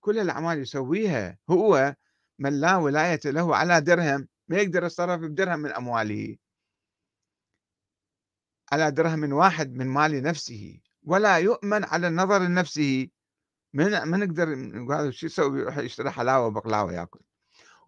[0.00, 1.96] كل الأعمال يسويها هو
[2.38, 6.36] من لا ولاية له على درهم ما يقدر يتصرف بدرهم من أمواله.
[8.72, 13.08] على درهم واحد من مال نفسه ولا يؤمن على النظر لنفسه.
[13.72, 17.20] من ما نقدر شو يسوي؟ يروح يشتري حلاوة وبقلاوة ياكل.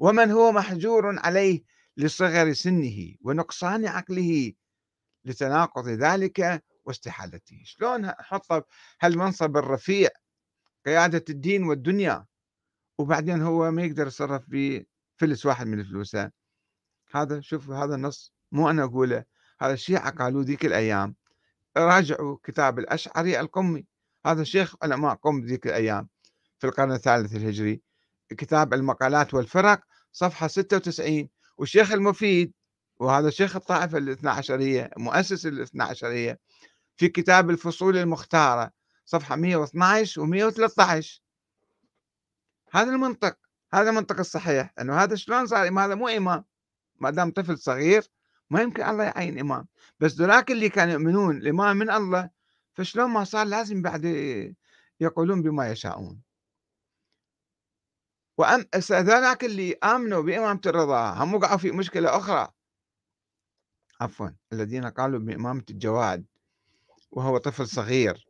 [0.01, 1.63] ومن هو محجور عليه؟
[1.97, 4.53] لصغر سنه ونقصان عقله
[5.25, 7.63] لتناقض ذلك واستحالته.
[7.65, 8.65] شلون حطه
[9.03, 10.09] هالمنصب الرفيع
[10.87, 12.27] قيادة الدين والدنيا
[12.99, 16.31] وبعدين هو ما يقدر يتصرف بفلس واحد من فلوسه.
[17.15, 19.25] هذا شوف هذا النص مو أنا أقوله
[19.61, 21.17] هذا الشيعة قالوا ذيك الأيام.
[21.77, 23.87] راجعوا كتاب الأشعري القمي.
[24.27, 26.09] هذا شيخ علماء قم ذيك الأيام
[26.59, 27.83] في القرن الثالث الهجري.
[28.29, 29.81] كتاب المقالات والفرق
[30.13, 32.53] صفحة 96 والشيخ المفيد
[33.01, 36.39] وهذا شيخ الطائفة الاثنى عشرية مؤسس الاثنى عشرية
[36.97, 38.71] في كتاب الفصول المختارة
[39.05, 41.23] صفحة 112 و 113
[42.71, 43.37] هذا المنطق
[43.73, 46.45] هذا المنطق الصحيح إنه هذا شلون صار هذا مو إمام.
[47.01, 48.05] ما دام طفل صغير
[48.51, 49.67] ما يمكن الله يعين إمام.
[50.01, 52.31] بس ذولاك اللي كانوا يؤمنون الإمام من الله
[52.75, 54.05] فشلون ما صار لازم بعد
[55.01, 56.26] يقولون بما يشاءون.
[58.39, 62.49] وأم ذولاك اللي آمنوا بإمامة الرضا هم وقعوا في مشكلة أخرى.
[64.01, 66.27] عفوا الذين قالوا بإمامة الجواد
[67.11, 68.29] وهو طفل صغير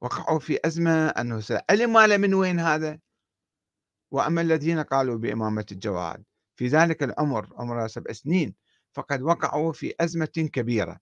[0.00, 2.98] وقعوا في أزمة أنه سأل ماله من وين هذا.
[4.10, 6.24] وأما الذين قالوا بإمامة الجواد
[6.56, 8.54] في ذلك العمر عمره سبع سنين
[8.92, 11.00] فقد وقعوا في أزمة كبيرة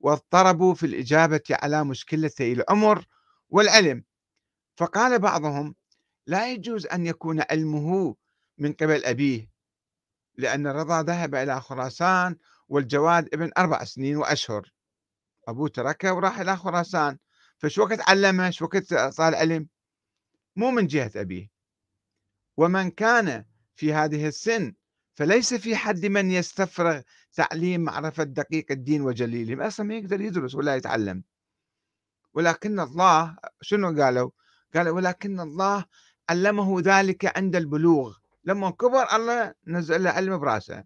[0.00, 3.06] واضطربوا في الإجابة على مشكلتي العمر
[3.48, 4.04] والعلم.
[4.76, 5.74] فقال بعضهم
[6.26, 8.16] لا يجوز أن يكون علمه
[8.58, 9.50] من قبل أبيه
[10.34, 12.36] لأن الرضا ذهب إلى خراسان
[12.68, 14.72] والجواد ابن أربع سنين وأشهر.
[15.48, 17.18] أبوه تركه وراح إلى خراسان.
[17.58, 19.68] فشو وقت علمه؟ شو وقت صار علم؟
[20.56, 21.50] مو من جهة أبيه.
[22.56, 24.74] ومن كان في هذه السن
[25.14, 27.00] فليس في حد من يستفرغ
[27.32, 29.66] تعليم معرفة دقيق الدين وجليله.
[29.66, 31.24] أصلا ما يقدر يدرس ولا يتعلم.
[32.34, 34.30] ولكن الله شنو قالوا؟
[34.74, 35.84] قالوا ولكن الله
[36.30, 38.16] علمه ذلك عند البلوغ.
[38.44, 40.84] لما كبر الله نزل له علم برأسه.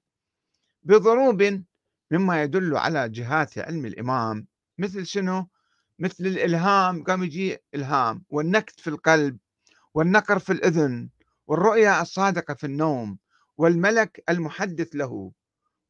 [0.82, 1.64] بضروب
[2.10, 4.46] مما يدل على جهات علم الإمام.
[4.78, 5.48] مثل شنو؟
[5.98, 7.04] مثل الإلهام.
[7.04, 8.24] قام يجي إلهام.
[8.30, 9.38] والنكت في القلب.
[9.94, 11.08] والنقر في الأذن.
[11.46, 13.18] والرؤيا الصادقة في النوم.
[13.56, 15.32] والملك المحدث له.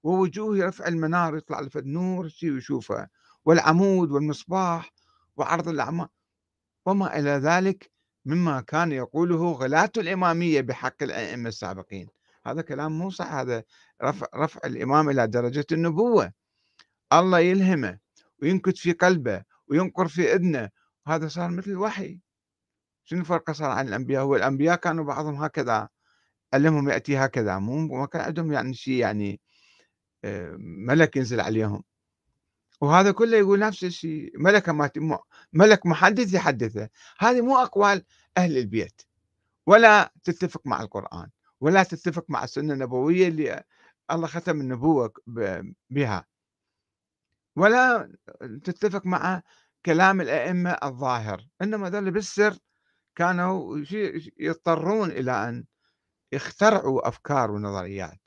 [0.02, 3.08] ووجوه رفع المنار يطلع له نور شي ويشوفه
[3.44, 4.92] والعمود والمصباح
[5.36, 6.08] وعرض الأعمال.
[6.86, 7.90] وما إلى ذلك
[8.24, 12.08] مما كان يقوله غلاة الإمامية بحق الأئمة السابقين.
[12.46, 13.62] هذا كلام مو صح هذا
[14.02, 16.32] رفع, رفع الإمام إلى درجة النبوة.
[17.12, 17.98] الله يلهمه
[18.42, 20.70] وينكت في قلبه وينقر في إذنه
[21.06, 22.20] هذا صار مثل الوحي
[23.04, 25.88] شنو الفرق صار عن الأنبياء؟ هو الأنبياء كانوا بعضهم هكذا
[26.54, 29.40] علمهم يأتي هكذا مو ما كان عندهم يعني شيء يعني
[30.24, 31.84] آه، ملك ينزل عليهم.
[32.80, 34.90] وهذا كله يقول نفس الشيء ملك ما
[35.52, 36.88] ملك محدث يحدثه.
[37.18, 38.04] هذه مو أقوال
[38.36, 39.02] أهل البيت.
[39.66, 43.64] ولا تتفق مع القرآن ولا تتفق مع السنة النبوية اللي
[44.10, 45.12] الله ختم النبوة
[45.90, 46.26] بها.
[47.56, 48.12] ولا
[48.64, 49.42] تتفق مع
[49.86, 51.46] كلام الأئمة الظاهر.
[51.62, 52.58] إنما ذل بالسر
[53.16, 53.84] كانوا
[54.38, 55.64] يضطرون إلى أن
[56.32, 58.19] يخترعوا أفكار ونظريات.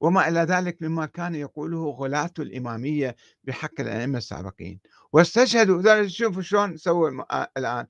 [0.00, 4.80] وما إلى ذلك مما كان يقوله غلاة الإمامية بحق الأئمة السابقين.
[5.12, 7.86] واستشهدوا شوفوا شلون سووا آه، الآن.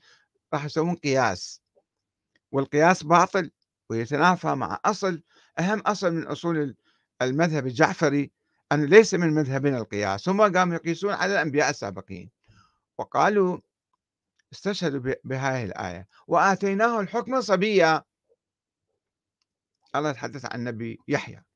[0.54, 1.62] راح يسوون قياس.
[2.52, 3.50] والقياس باطل
[3.90, 5.22] ويتنافى مع أصل.
[5.58, 6.76] أهم أصل من أصول
[7.22, 8.30] المذهب الجعفري
[8.72, 10.28] أنه ليس من مذهبنا القياس.
[10.28, 12.30] هم قاموا يقيسون على الأنبياء السابقين.
[12.98, 13.58] وقالوا
[14.52, 16.08] استشهدوا بهذه الآية.
[16.26, 18.02] وآتيناه الحكم صبيا.
[19.96, 21.47] الله يتحدث عن النبي يحيى.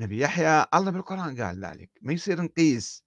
[0.00, 1.90] نبي يحيى الله بالقرآن قال ذلك.
[2.02, 3.04] ما يصير نقيس.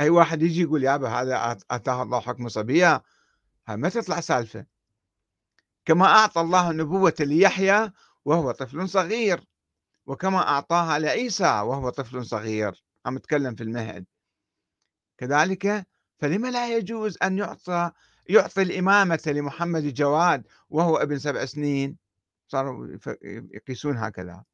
[0.00, 3.02] أي واحد يجي يقول يابا هذا آتاه الله حكم صبية
[3.68, 4.66] ما تطلع سالفة.
[5.84, 7.92] كما أعطى الله النبوة ليحيى
[8.24, 9.44] وهو طفل صغير
[10.06, 12.84] وكما أعطاها لعيسى وهو طفل صغير.
[13.06, 14.06] عم نتكلم في المهد.
[15.18, 15.86] كذلك
[16.18, 17.90] فلما لا يجوز أن يعطى
[18.28, 21.96] يعطي الإمامة لمحمد جواد وهو ابن سبع سنين؟
[22.48, 22.88] صاروا
[23.54, 24.44] يقيسون هكذا.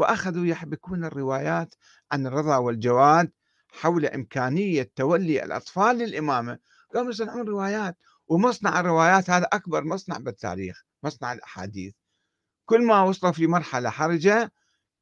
[0.00, 1.74] وأخذوا يحبكون الروايات
[2.12, 3.32] عن الرضا والجواد
[3.68, 6.58] حول إمكانية تولي الأطفال للإمامة.
[6.94, 7.96] قاموا يصنعون روايات
[8.28, 11.94] ومصنع الروايات هذا أكبر مصنع بالتاريخ مصنع الأحاديث.
[12.64, 14.52] كل ما وصلوا في مرحلة حرجة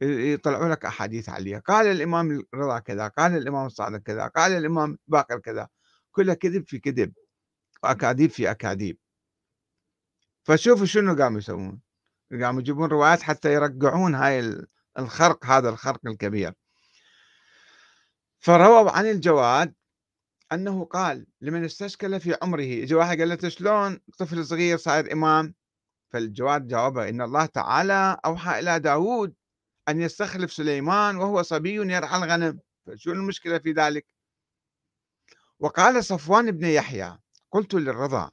[0.00, 1.58] يطلعوا لك أحاديث عليها.
[1.58, 5.68] قال الإمام الرضا كذا قال الإمام الصادق كذا قال الإمام باقر كذا.
[6.10, 7.12] كلها كذب في كذب
[7.82, 8.98] وأكاذيب في أكاذيب.
[10.44, 11.80] فشوفوا شنو قاموا يسوون.
[12.42, 14.66] قاموا يجيبون روايات حتى يرقعون هاي
[14.98, 16.54] الخرق هذا الخرق الكبير.
[18.38, 19.74] فرووا عن الجواد
[20.52, 25.54] أنه قال لمن استشكل في عمره اجى واحد قال له شلون؟ طفل صغير صاير إمام.
[26.10, 29.34] فالجواد جاوبه إن الله تعالى أوحى إلى داود
[29.88, 32.60] أن يستخلف سليمان وهو صبي يرعى الغنم.
[32.86, 34.06] فشو المشكلة في ذلك؟
[35.58, 37.18] وقال صفوان بن يحيى
[37.50, 38.30] قلت للرضا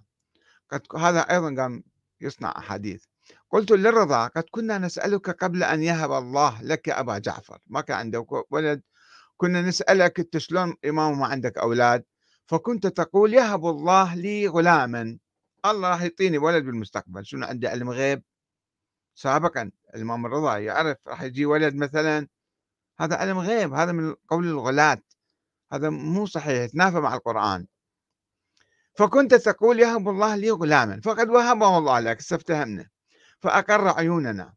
[0.70, 1.84] قد هذا أيضا قام
[2.22, 3.06] يصنع أحاديث.
[3.56, 7.60] قلت للرضا قد كنا نسألك قبل أن يهب الله لك أبا جعفر.
[7.68, 8.82] ما كان عندك ولد.
[9.38, 12.04] كنا نسألك أنت شلون إمام ما عندك أولاد.
[12.48, 15.18] فكنت تقول يهب الله لي غلاما.
[15.66, 17.26] الله راح يعطيني ولد بالمستقبل.
[17.26, 18.24] شنو عندي؟ علم غيب.
[19.16, 22.28] سابقا الإمام الرضا يعرف راح يجي ولد مثلا.
[23.00, 23.74] هذا علم غيب.
[23.74, 25.02] هذا من قول الغلاة.
[25.74, 26.64] هذا مو صحيح.
[26.64, 27.66] يتنافى مع القرآن.
[28.98, 31.02] فكنت تقول يهب الله لي غلاما.
[31.04, 32.18] فقد وهبه الله لك.
[32.20, 32.95] استفتهمنا.
[33.42, 34.54] فأقر عيوننا.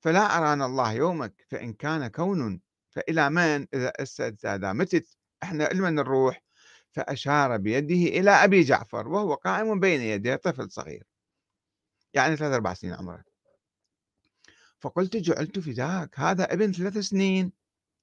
[0.00, 3.92] فلا أرانا الله يومك فإن كان كون فإلى من؟ إذا
[4.44, 6.42] إذا متت إحنا لمن نروح؟
[6.92, 11.04] فأشار بيده إلى أبي جعفر وهو قائم بين يديه طفل صغير.
[12.14, 13.24] يعني ثلاث أربع سنين عمره.
[14.80, 17.52] فقلت جعلت فداك هذا ابن ثلاث سنين.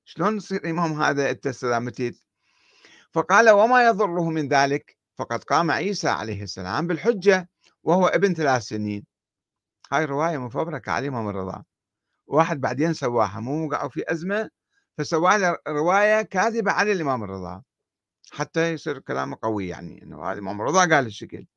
[0.06, 2.16] شلون يصير إمام هذا أنت متت؟
[3.12, 7.50] فقال وما يضره من ذلك؟ فقد قام عيسى عليه السلام بالحجة
[7.84, 9.06] وهو ابن ثلاث سنين.
[9.92, 11.64] هاي رواية مفبركة على الإمام الرضا
[12.28, 14.50] واحد بعدين سواها مو وقعوا في أزمة
[14.98, 17.64] فسوى رواية كاذبة على الإمام الرضا.
[18.32, 21.48] حتى يصير كلامه قوي يعني إنه هذا الإمام الرضا قال الشكل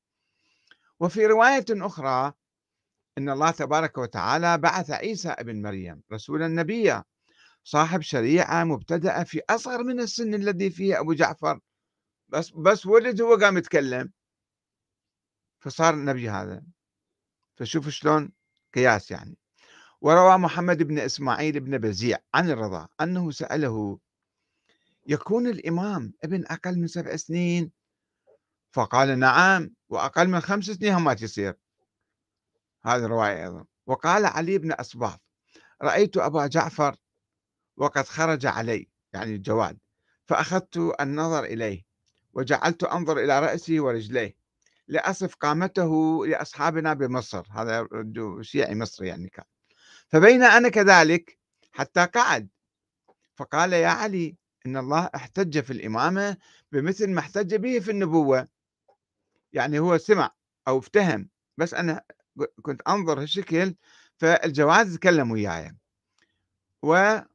[1.00, 2.32] وفي رواية أخرى
[3.18, 7.04] إن الله تبارك وتعالى بعث عيسى ابن مريم رسولا نبيا
[7.64, 11.60] صاحب شريعة مبتدأة في أصغر من السن الذي فيه أبو جعفر.
[12.28, 14.12] بس بس ولد هو قام يتكلم.
[15.60, 16.62] فصار نبي هذا.
[17.58, 18.32] فشوف شلون
[18.74, 19.36] قياس يعني.
[20.00, 23.98] وروى محمد بن إسماعيل بن بزيع عن الرضا أنه سأله
[25.06, 27.72] يكون الإمام ابن أقل من سبع سنين؟
[28.72, 31.54] فقال نعم وأقل من خمس سنين هم ما تصير.
[32.82, 33.64] هذه رواية أيضا.
[33.86, 35.20] وقال علي بن أصباط
[35.82, 36.96] رأيت أبا جعفر
[37.76, 38.88] وقد خرج علي.
[39.12, 39.78] يعني الجواد.
[40.24, 41.84] فأخذت النظر إليه
[42.32, 44.37] وجعلت أنظر إلى رأسه ورجليه.
[44.88, 47.88] لأصف قامته لأصحابنا بمصر هذا
[48.40, 49.44] شيعي مصري يعني كان.
[50.08, 51.38] فبين أنا كذلك
[51.72, 52.48] حتى قعد.
[53.36, 56.36] فقال يا علي إن الله احتج في الإمامة
[56.72, 58.48] بمثل ما احتج به في النبوة.
[59.52, 60.30] يعني هو سمع
[60.68, 61.28] أو افتهم.
[61.56, 62.02] بس أنا
[62.62, 63.74] كنت أنظر هالشكل
[64.16, 65.76] فالجواد تكلم وياي.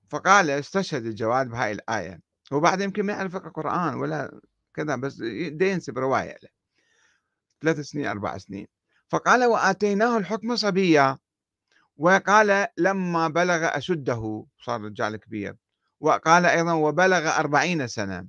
[0.10, 2.22] فقال استشهد الجواد بهاي الآية.
[2.54, 4.40] هو بعد يمكن ما يعرف القرآن ولا
[4.74, 5.20] كذا بس
[5.62, 6.63] ينسب رواية له.
[7.64, 8.68] ثلاث سنين أربع سنين.
[9.10, 11.18] فقال وآتيناه الحكم صبيا.
[11.98, 14.46] وقال لما بلغ أشده.
[14.66, 15.56] صار رجال كبير.
[16.00, 18.28] وقال أيضا وبلغ أربعين سنة.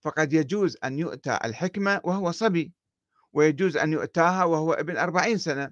[0.00, 2.72] فقد يجوز أن يؤتى الحكمة وهو صبي
[3.32, 5.70] ويجوز أن يؤتاها وهو ابن أربعين سنة.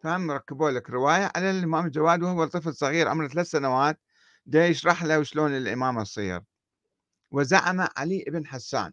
[0.00, 4.00] فهم ركبوا لك رواية على الإمام الجواد وهو طفل صغير عمره ثلاث سنوات.
[4.46, 6.40] ده يشرح له شلون الإمامة تصير
[7.30, 8.92] وزعم علي بن حسان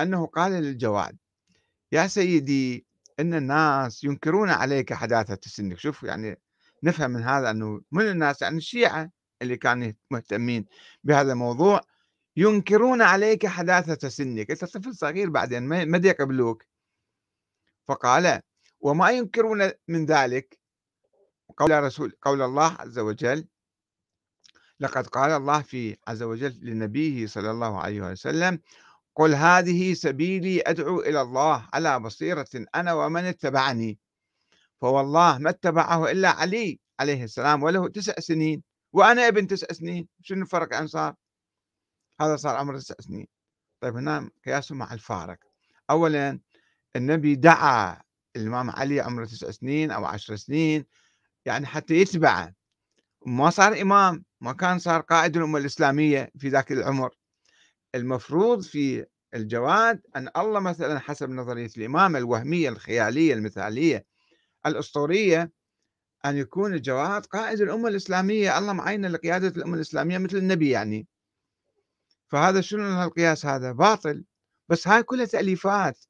[0.00, 1.16] أنه قال للجواد
[1.92, 2.86] يا سيدي
[3.20, 6.40] إن الناس ينكرون عليك حداثة سنك شوف يعني
[6.82, 9.10] نفهم من هذا أنه من الناس؟ يعني الشيعة
[9.42, 10.66] اللي كانوا مهتمين
[11.04, 11.80] بهذا الموضوع
[12.36, 16.64] ينكرون عليك حداثة سنك أنت طفل صغير بعدين ما يقبلوك
[17.84, 18.40] فقال
[18.80, 20.58] وما ينكرون من ذلك
[21.56, 23.46] قول رسول قول الله عز وجل
[24.80, 28.60] لقد قال الله في عز وجل لنبيه صلى الله عليه وسلم
[29.14, 33.98] قل هذه سبيلي أدعو إلى الله على بصيرة أنا ومن اتبعني.
[34.80, 40.08] فوالله ما اتبعه إلا علي عليه السلام وله تسع سنين وأنا ابن تسع سنين.
[40.20, 41.14] شنو الفرق عن صار
[42.20, 43.26] هذا صار عمره تسع سنين.
[43.80, 45.38] طيب هنا قياسه مع الفارق.
[45.90, 46.40] اولا
[46.96, 48.02] النبي دعا
[48.36, 50.84] الإمام علي عمره تسع سنين أو عشر سنين
[51.44, 52.54] يعني حتى يتبعه.
[53.26, 57.10] ما صار إمام ما كان صار قائد الأمة الإسلامية في ذاك العمر.
[57.94, 64.06] المفروض في الجواد أن الله مثلا حسب نظرية الإمامة الوهمية الخيالية المثالية
[64.66, 65.52] الأسطورية
[66.24, 71.08] أن يكون الجواد قائد الأمة الإسلامية الله معينه لقيادة الأمة الإسلامية مثل النبي يعني.
[72.28, 74.24] فهذا شنو هالقياس هذا؟ باطل.
[74.68, 76.04] بس هاي كلها تأليفات.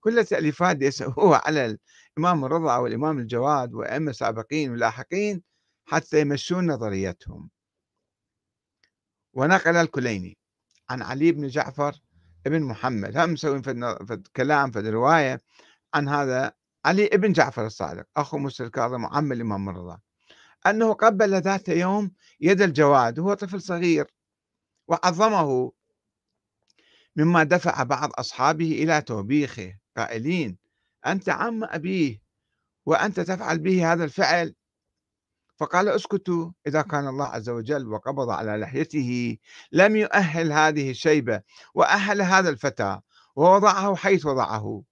[0.00, 1.78] كلها تأليفات يسووها على
[2.18, 5.42] الإمام الرضا والإمام الجواد وأئمة سابقين ولاحقين
[5.88, 7.50] حتى يمشون نظريتهم.
[9.34, 10.38] ونقل الكليني.
[10.90, 12.00] عن علي بن جعفر
[12.46, 13.16] ابن محمد.
[13.16, 15.40] هم مسوين في كلام في الرواية
[15.94, 16.52] عن هذا
[16.84, 19.98] علي ابن جعفر الصادق أخو موسى الكاظم وعم الإمام الرضا
[20.66, 24.06] أنه قبل ذات يوم يد الجواد وهو طفل صغير
[24.88, 25.72] وعظمه
[27.16, 29.78] مما دفع بعض أصحابه إلى توبيخه.
[29.96, 30.58] قائلين
[31.06, 32.22] أنت عم أبيه
[32.86, 34.54] وأنت تفعل به هذا الفعل
[35.56, 39.38] فقال اسكتوا إذا كان الله عز وجل وقبض على لحيته
[39.72, 41.42] لم يؤهل هذه الشيبة
[41.74, 43.00] وأهل هذا الفتى
[43.36, 44.82] ووضعه حيث وضعه.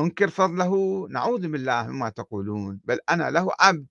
[0.00, 3.86] انكر فضله نعوذ بالله مما تقولون بل أنا له عبد.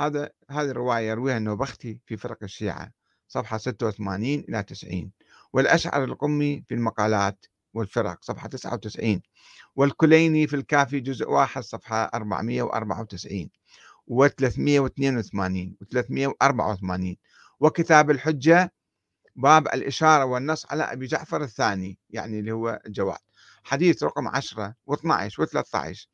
[0.00, 2.92] هذا هذه الرواية يرويها النوبختي في فرق الشيعة
[3.28, 5.12] صفحة 86 إلى 90
[5.52, 9.20] والأشعر القمي في المقالات والفرق صفحة 99
[9.76, 13.50] والكليني في الكافي جزء واحد صفحة 494
[14.10, 17.16] و382 و384
[17.60, 18.72] وكتاب الحجة
[19.36, 23.18] باب الإشارة والنص على أبي جعفر الثاني يعني اللي هو الجواد
[23.64, 26.06] حديث رقم 10 و12 و13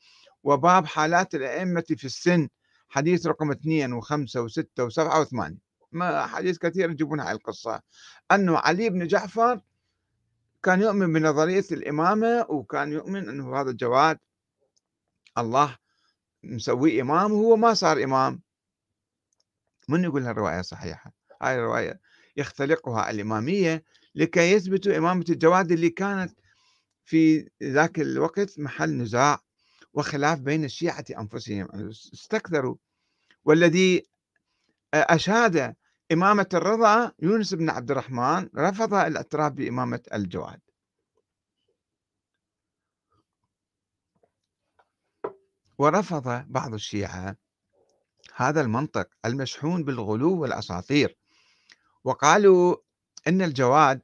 [0.43, 2.49] وباب حالات الأئمة في السن
[2.89, 5.53] حديث رقم 2 و5 و6 و7 و8
[5.93, 7.81] ما حديث كثير يجيبون هاي القصة.
[8.33, 9.61] أنه علي بن جعفر
[10.63, 14.19] كان يؤمن بنظرية الإمامة وكان يؤمن أنه هذا الجواد
[15.39, 15.77] الله
[16.55, 18.43] مسويه إمام وهو ما صار إمام.
[19.89, 22.01] من يقول هالرواية صحيحة؟ هاي الرواية
[22.37, 23.85] يختلقها الإمامية
[24.15, 26.39] لكي يثبتوا إمامة الجواد اللي كانت
[27.05, 29.39] في ذاك الوقت محل نزاع
[29.95, 31.69] وخلاف بين الشيعة أنفسهم.
[31.91, 32.77] استكثروا.
[33.45, 34.07] والذي
[34.95, 35.75] أشاد
[36.13, 40.61] إمامة الرضا يونس بن عبد الرحمن رفض الاعتراف بإمامة الجواد.
[45.79, 47.37] ورفض بعض الشيعة
[48.37, 51.17] هذا المنطق المشحون بالغلو والأساطير.
[52.05, 52.77] وقالوا
[53.29, 54.03] إن الجواد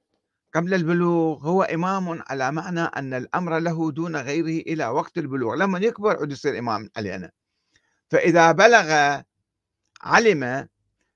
[0.55, 5.79] قبل البلوغ هو إمام على معنى أن الأمر له دون غيره إلى وقت البلوغ لما
[5.79, 7.31] يكبر عود يصير إمام علينا.
[8.11, 9.20] فإذا بلغ
[10.03, 10.68] علم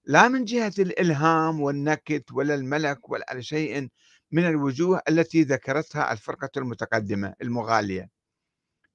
[0.05, 3.89] لا من جهة الإلهام والنكت ولا الملك ولا شيء
[4.33, 8.11] من الوجوه التي ذكرتها الفرقة المتقدمة المغالية.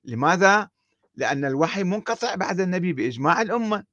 [0.04, 0.70] لماذا؟
[1.16, 3.84] لأن الوحي منقطع بعد النبي بإجماع الأمة.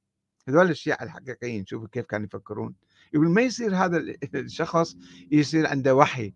[0.47, 2.75] هذول الشيعة الحقيقيين شوفوا كيف كانوا يفكرون.
[3.13, 3.97] يقول ما يصير هذا
[4.35, 4.95] الشخص
[5.31, 6.33] يصير عنده وحي.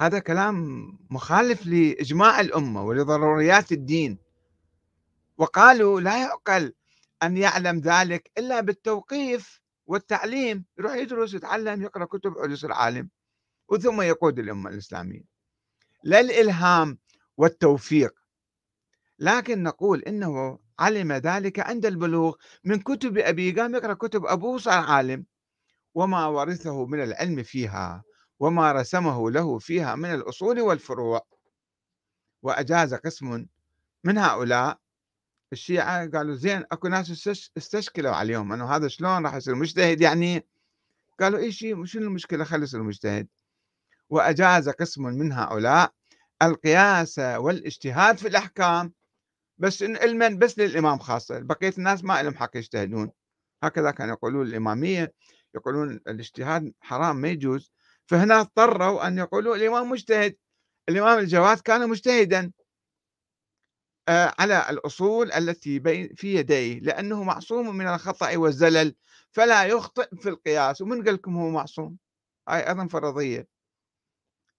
[0.00, 4.18] هذا كلام مخالف لإجماع الأمة ولضروريات الدين.
[5.38, 6.72] وقالوا لا يعقل
[7.22, 10.64] أن يعلم ذلك إلا بالتوقيف والتعليم.
[10.78, 13.08] يروح يدرس يتعلم يقرأ كتب يصير عالم
[13.68, 15.24] وثم يقود الأمة الإسلامية.
[16.04, 16.98] لا الإلهام
[17.36, 18.17] والتوفيق.
[19.18, 24.84] لكن نقول إنه علم ذلك عند البلوغ من كتب أبيه قام يقرأ كتب أبوه صار
[24.84, 25.24] عالم
[25.94, 28.04] وما ورثه من العلم فيها
[28.40, 31.26] وما رسمه له فيها من الأصول والفروع.
[32.42, 33.46] وأجاز قسم
[34.04, 34.78] من هؤلاء
[35.52, 40.46] الشيعة قالوا زين أكو ناس استشكلوا عليهم إنه هذا شلون راح يصير مجتهد يعني؟
[41.20, 43.28] قالوا اي شيء شنو المشكلة؟ خلي يصير مجتهد.
[44.10, 45.92] وأجاز قسم من هؤلاء
[46.42, 48.92] القياس والإجتهاد في الأحكام.
[49.58, 53.10] بس علما بس للإمام خاصة بقية الناس ما لهم حق يجتهدون.
[53.62, 55.12] هكذا كانوا يقولون الإمامية
[55.54, 57.72] يقولون الاجتهاد حرام ما يجوز.
[58.06, 60.36] فهنا اضطروا أن يقولوا الإمام مجتهد.
[60.88, 62.52] الإمام الجواد كان مجتهدا.
[64.08, 65.80] آه، على الأصول التي
[66.16, 68.94] في يديه لأنه معصوم من الخطأ والزلل
[69.32, 70.80] فلا يخطئ في القياس.
[70.82, 71.96] ومن قال لكم هو معصوم؟
[72.48, 73.48] هاي أيضا فرضية.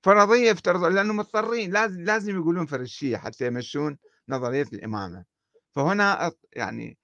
[0.03, 3.97] فرضية افترضوا لأنه مضطرين لازم لازم يقولون فرشية حتى يمشون.
[4.29, 5.25] نظرية الإمامة.
[5.71, 6.97] فهنا يعني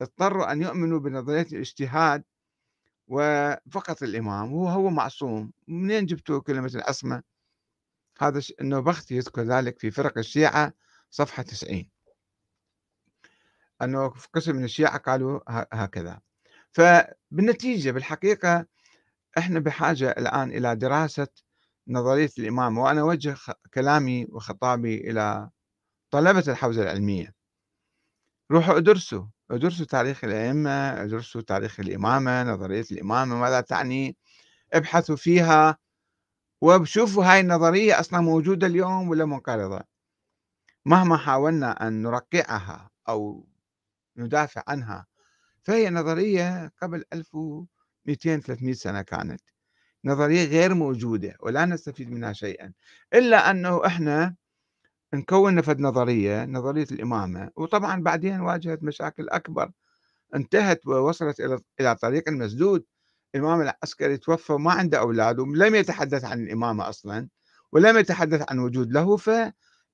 [0.00, 2.24] اضطروا أن يؤمنوا بنظرية الاجتهاد
[3.08, 5.52] وفقط الإمام وهو هو معصوم.
[5.68, 7.22] منين جبتوا كلمة العصمة؟
[8.20, 10.72] هذا النوبختي يذكر ذلك في فرق الشيعة
[11.10, 11.88] صفحة 90
[13.82, 15.40] أنه في قسم من الشيعة قالوا
[15.72, 16.20] هكذا.
[16.72, 18.66] فبالنتيجة بالحقيقة
[19.38, 21.28] إحنا بحاجة الآن إلى دراسة
[21.88, 23.36] نظرية الإمام وأنا أوجه
[23.74, 25.50] كلامي وخطابي إلى
[26.12, 27.34] طلبة الحوزة العلمية.
[28.50, 30.70] روحوا ادرسوا ادرسوا تاريخ الأئمة
[31.02, 34.16] ادرسوا تاريخ الإمامة نظرية الإمامة ماذا تعني
[34.72, 35.78] ابحثوا فيها
[36.62, 39.80] وشوفوا هاي النظرية أصلا موجودة اليوم ولا منقرضة.
[40.86, 43.48] مهما حاولنا أن نرقعها أو
[44.16, 45.06] ندافع عنها
[45.62, 49.40] فهي نظرية قبل 1200 300 سنة كانت.
[50.04, 52.72] نظرية غير موجودة ولا نستفيد منها شيئا
[53.14, 54.36] إلا أنه إحنا
[55.14, 57.50] نكون نفد نظرية نظرية الإمامة.
[57.56, 59.70] وطبعا بعدين واجهت مشاكل أكبر.
[60.34, 61.40] انتهت ووصلت
[61.80, 62.84] إلى طريق مسدود
[63.34, 67.28] الإمام العسكري توفى وما عنده أولاد ولم يتحدث عن الإمامة أصلا
[67.72, 69.30] ولم يتحدث عن وجود له ف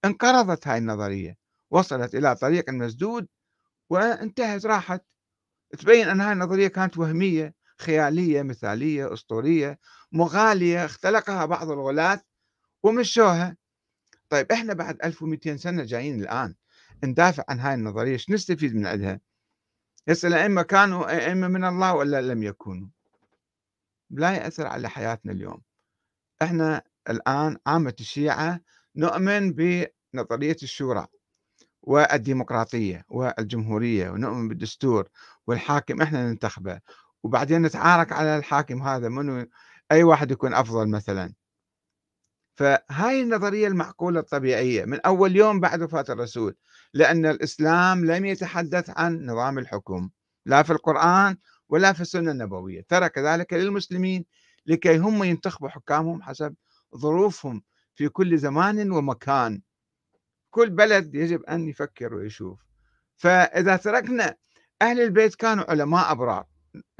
[0.04, 1.36] انقرضت هاي النظرية.
[1.70, 3.26] وصلت إلى طريق مسدود
[3.90, 5.04] وانتهت راحت.
[5.78, 9.78] تبين أن هذه النظرية كانت وهمية خيالية مثالية أسطورية
[10.12, 10.84] مغالية.
[10.84, 12.20] اختلقها بعض الغلاة
[12.82, 13.56] ومشوها.
[14.30, 16.54] طيب إحنا بعد 1200 سنة جايين الآن
[17.04, 19.20] ندافع عن هاي النظرية شو نستفيد من عندها؟
[20.08, 22.88] هسه الأئمة كانوا أئمة من الله ولا لم يكونوا؟
[24.10, 25.62] لا يأثر على حياتنا اليوم.
[26.42, 28.60] إحنا الآن عامة الشيعة
[28.96, 31.06] نؤمن بنظرية الشورى
[31.82, 35.08] والديمقراطية والجمهورية ونؤمن بالدستور
[35.46, 36.80] والحاكم إحنا ننتخبه.
[37.22, 39.46] وبعدين نتعارك على الحاكم هذا منو؟
[39.92, 41.32] أي واحد يكون أفضل مثلا.
[42.58, 46.56] فهاي النظرية المعقولة الطبيعية من أول يوم بعد وفاة الرسول
[46.94, 50.10] لأن الإسلام لم يتحدث عن نظام الحكم
[50.46, 51.36] لا في القرآن
[51.68, 52.84] ولا في السنة النبوية.
[52.88, 54.24] ترك ذلك للمسلمين
[54.66, 56.54] لكي هم ينتخبوا حكامهم حسب
[56.96, 57.62] ظروفهم
[57.94, 59.62] في كل زمان ومكان.
[60.50, 62.60] كل بلد يجب أن يفكر ويشوف.
[63.16, 64.34] فإذا تركنا
[64.82, 66.44] أهل البيت كانوا علماء أبرار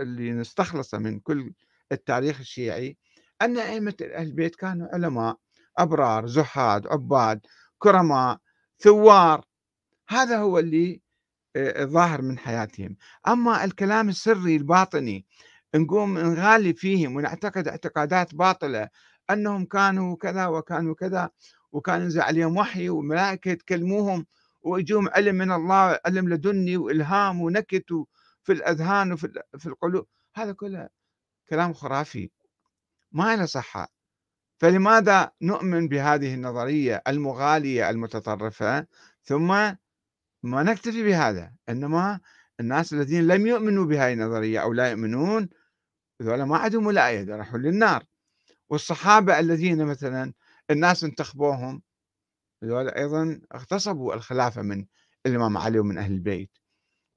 [0.01, 1.53] اللي نستخلصه من كل
[1.93, 2.97] التاريخ الشيعي
[3.43, 5.37] أن أئمة أهل البيت كانوا علماء.
[5.79, 7.41] أبرار زهاد عباد
[7.79, 8.39] كرماء
[8.79, 9.45] ثوار
[10.09, 11.01] هذا هو اللي
[11.79, 12.97] ظاهر من حياتهم.
[13.29, 15.27] أما الكلام السري الباطني
[15.75, 18.89] نقوم نغالي فيهم ونعتقد اعتقادات باطلة
[19.31, 21.31] أنهم كانوا كذا وكانوا كذا
[21.73, 24.27] وكان ينزل عليهم وحي وملائكة يتكلموهم
[24.63, 27.93] ويجوهم علم من الله علم لدني وإلهام ونكت
[28.43, 30.07] في الأذهان وفي في القلوب.
[30.35, 30.89] هذا كله
[31.49, 32.31] كلام خرافي
[33.13, 33.98] ما له صحة.
[34.59, 38.87] فلماذا نؤمن بهذه النظرية المغالية المتطرفة؟
[39.25, 39.49] ثم
[40.43, 42.21] ما نكتفي بهذا إنما
[42.61, 45.49] الناس الذين لم يؤمنوا بهذه النظرية أو لا يؤمنون
[46.23, 48.05] ذولا ما عندهم ولاية راحوا للنار.
[48.69, 50.33] والصحابة الذين مثلا
[50.71, 51.83] الناس انتخبوهم
[52.65, 54.87] ذولا أيضا اغتصبوا الخلافة من
[55.27, 56.59] الإمام علي ومن أهل البيت.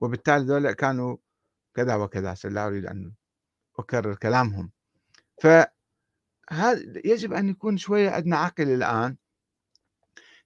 [0.02, 1.18] وبالتالي ذولا كانوا
[1.74, 3.14] كذا وكذا لا أريد أن
[3.80, 4.72] أكرر كلامهم.
[6.52, 9.16] فهذا يجب أن يكون شوية عندنا عقل الآن.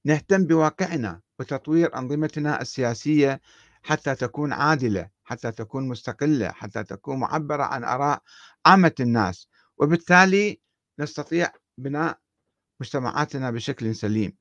[0.06, 3.42] نهتم بواقعنا وتطوير أنظمتنا السياسية
[3.84, 8.22] حتى تكون عادلة حتى تكون مستقلة حتى تكون معبرة عن آراء
[8.66, 9.48] عامة الناس.
[9.78, 10.60] وبالتالي
[11.00, 12.20] نستطيع بناء
[12.80, 14.38] مجتمعاتنا بشكل سليم.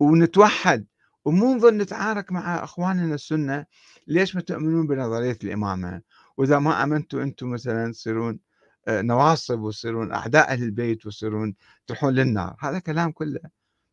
[0.00, 0.86] ونتوحد
[1.24, 3.66] ومو نظل نتعارك مع إخواننا السنة
[4.06, 6.02] ليش ما تؤمنون بنظرية الإمامة؟
[6.36, 8.40] وإذا ما آمنتوا أنتم مثلا تصيرون
[8.88, 11.54] نواصب وتصيرون أعداء أهل البيت وتصيرون
[11.86, 12.56] تروحون للنار.
[12.60, 13.40] هذا كلام كله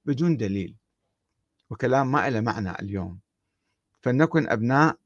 [0.05, 0.75] بدون دليل
[1.69, 3.19] وكلام ما له معنى اليوم.
[4.01, 4.97] فلنكن أبناء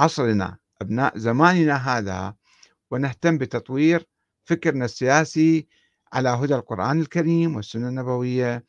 [0.00, 2.34] عصرنا أبناء زماننا هذا
[2.90, 4.06] ونهتم بتطوير
[4.44, 5.68] فكرنا السياسي
[6.12, 8.64] على هدى القرآن الكريم والسنة النبوية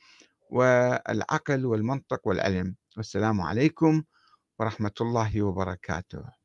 [0.50, 2.76] والعقل والمنطق والعلم.
[2.98, 4.04] والسلام عليكم
[4.60, 6.41] ورحمة الله وبركاته.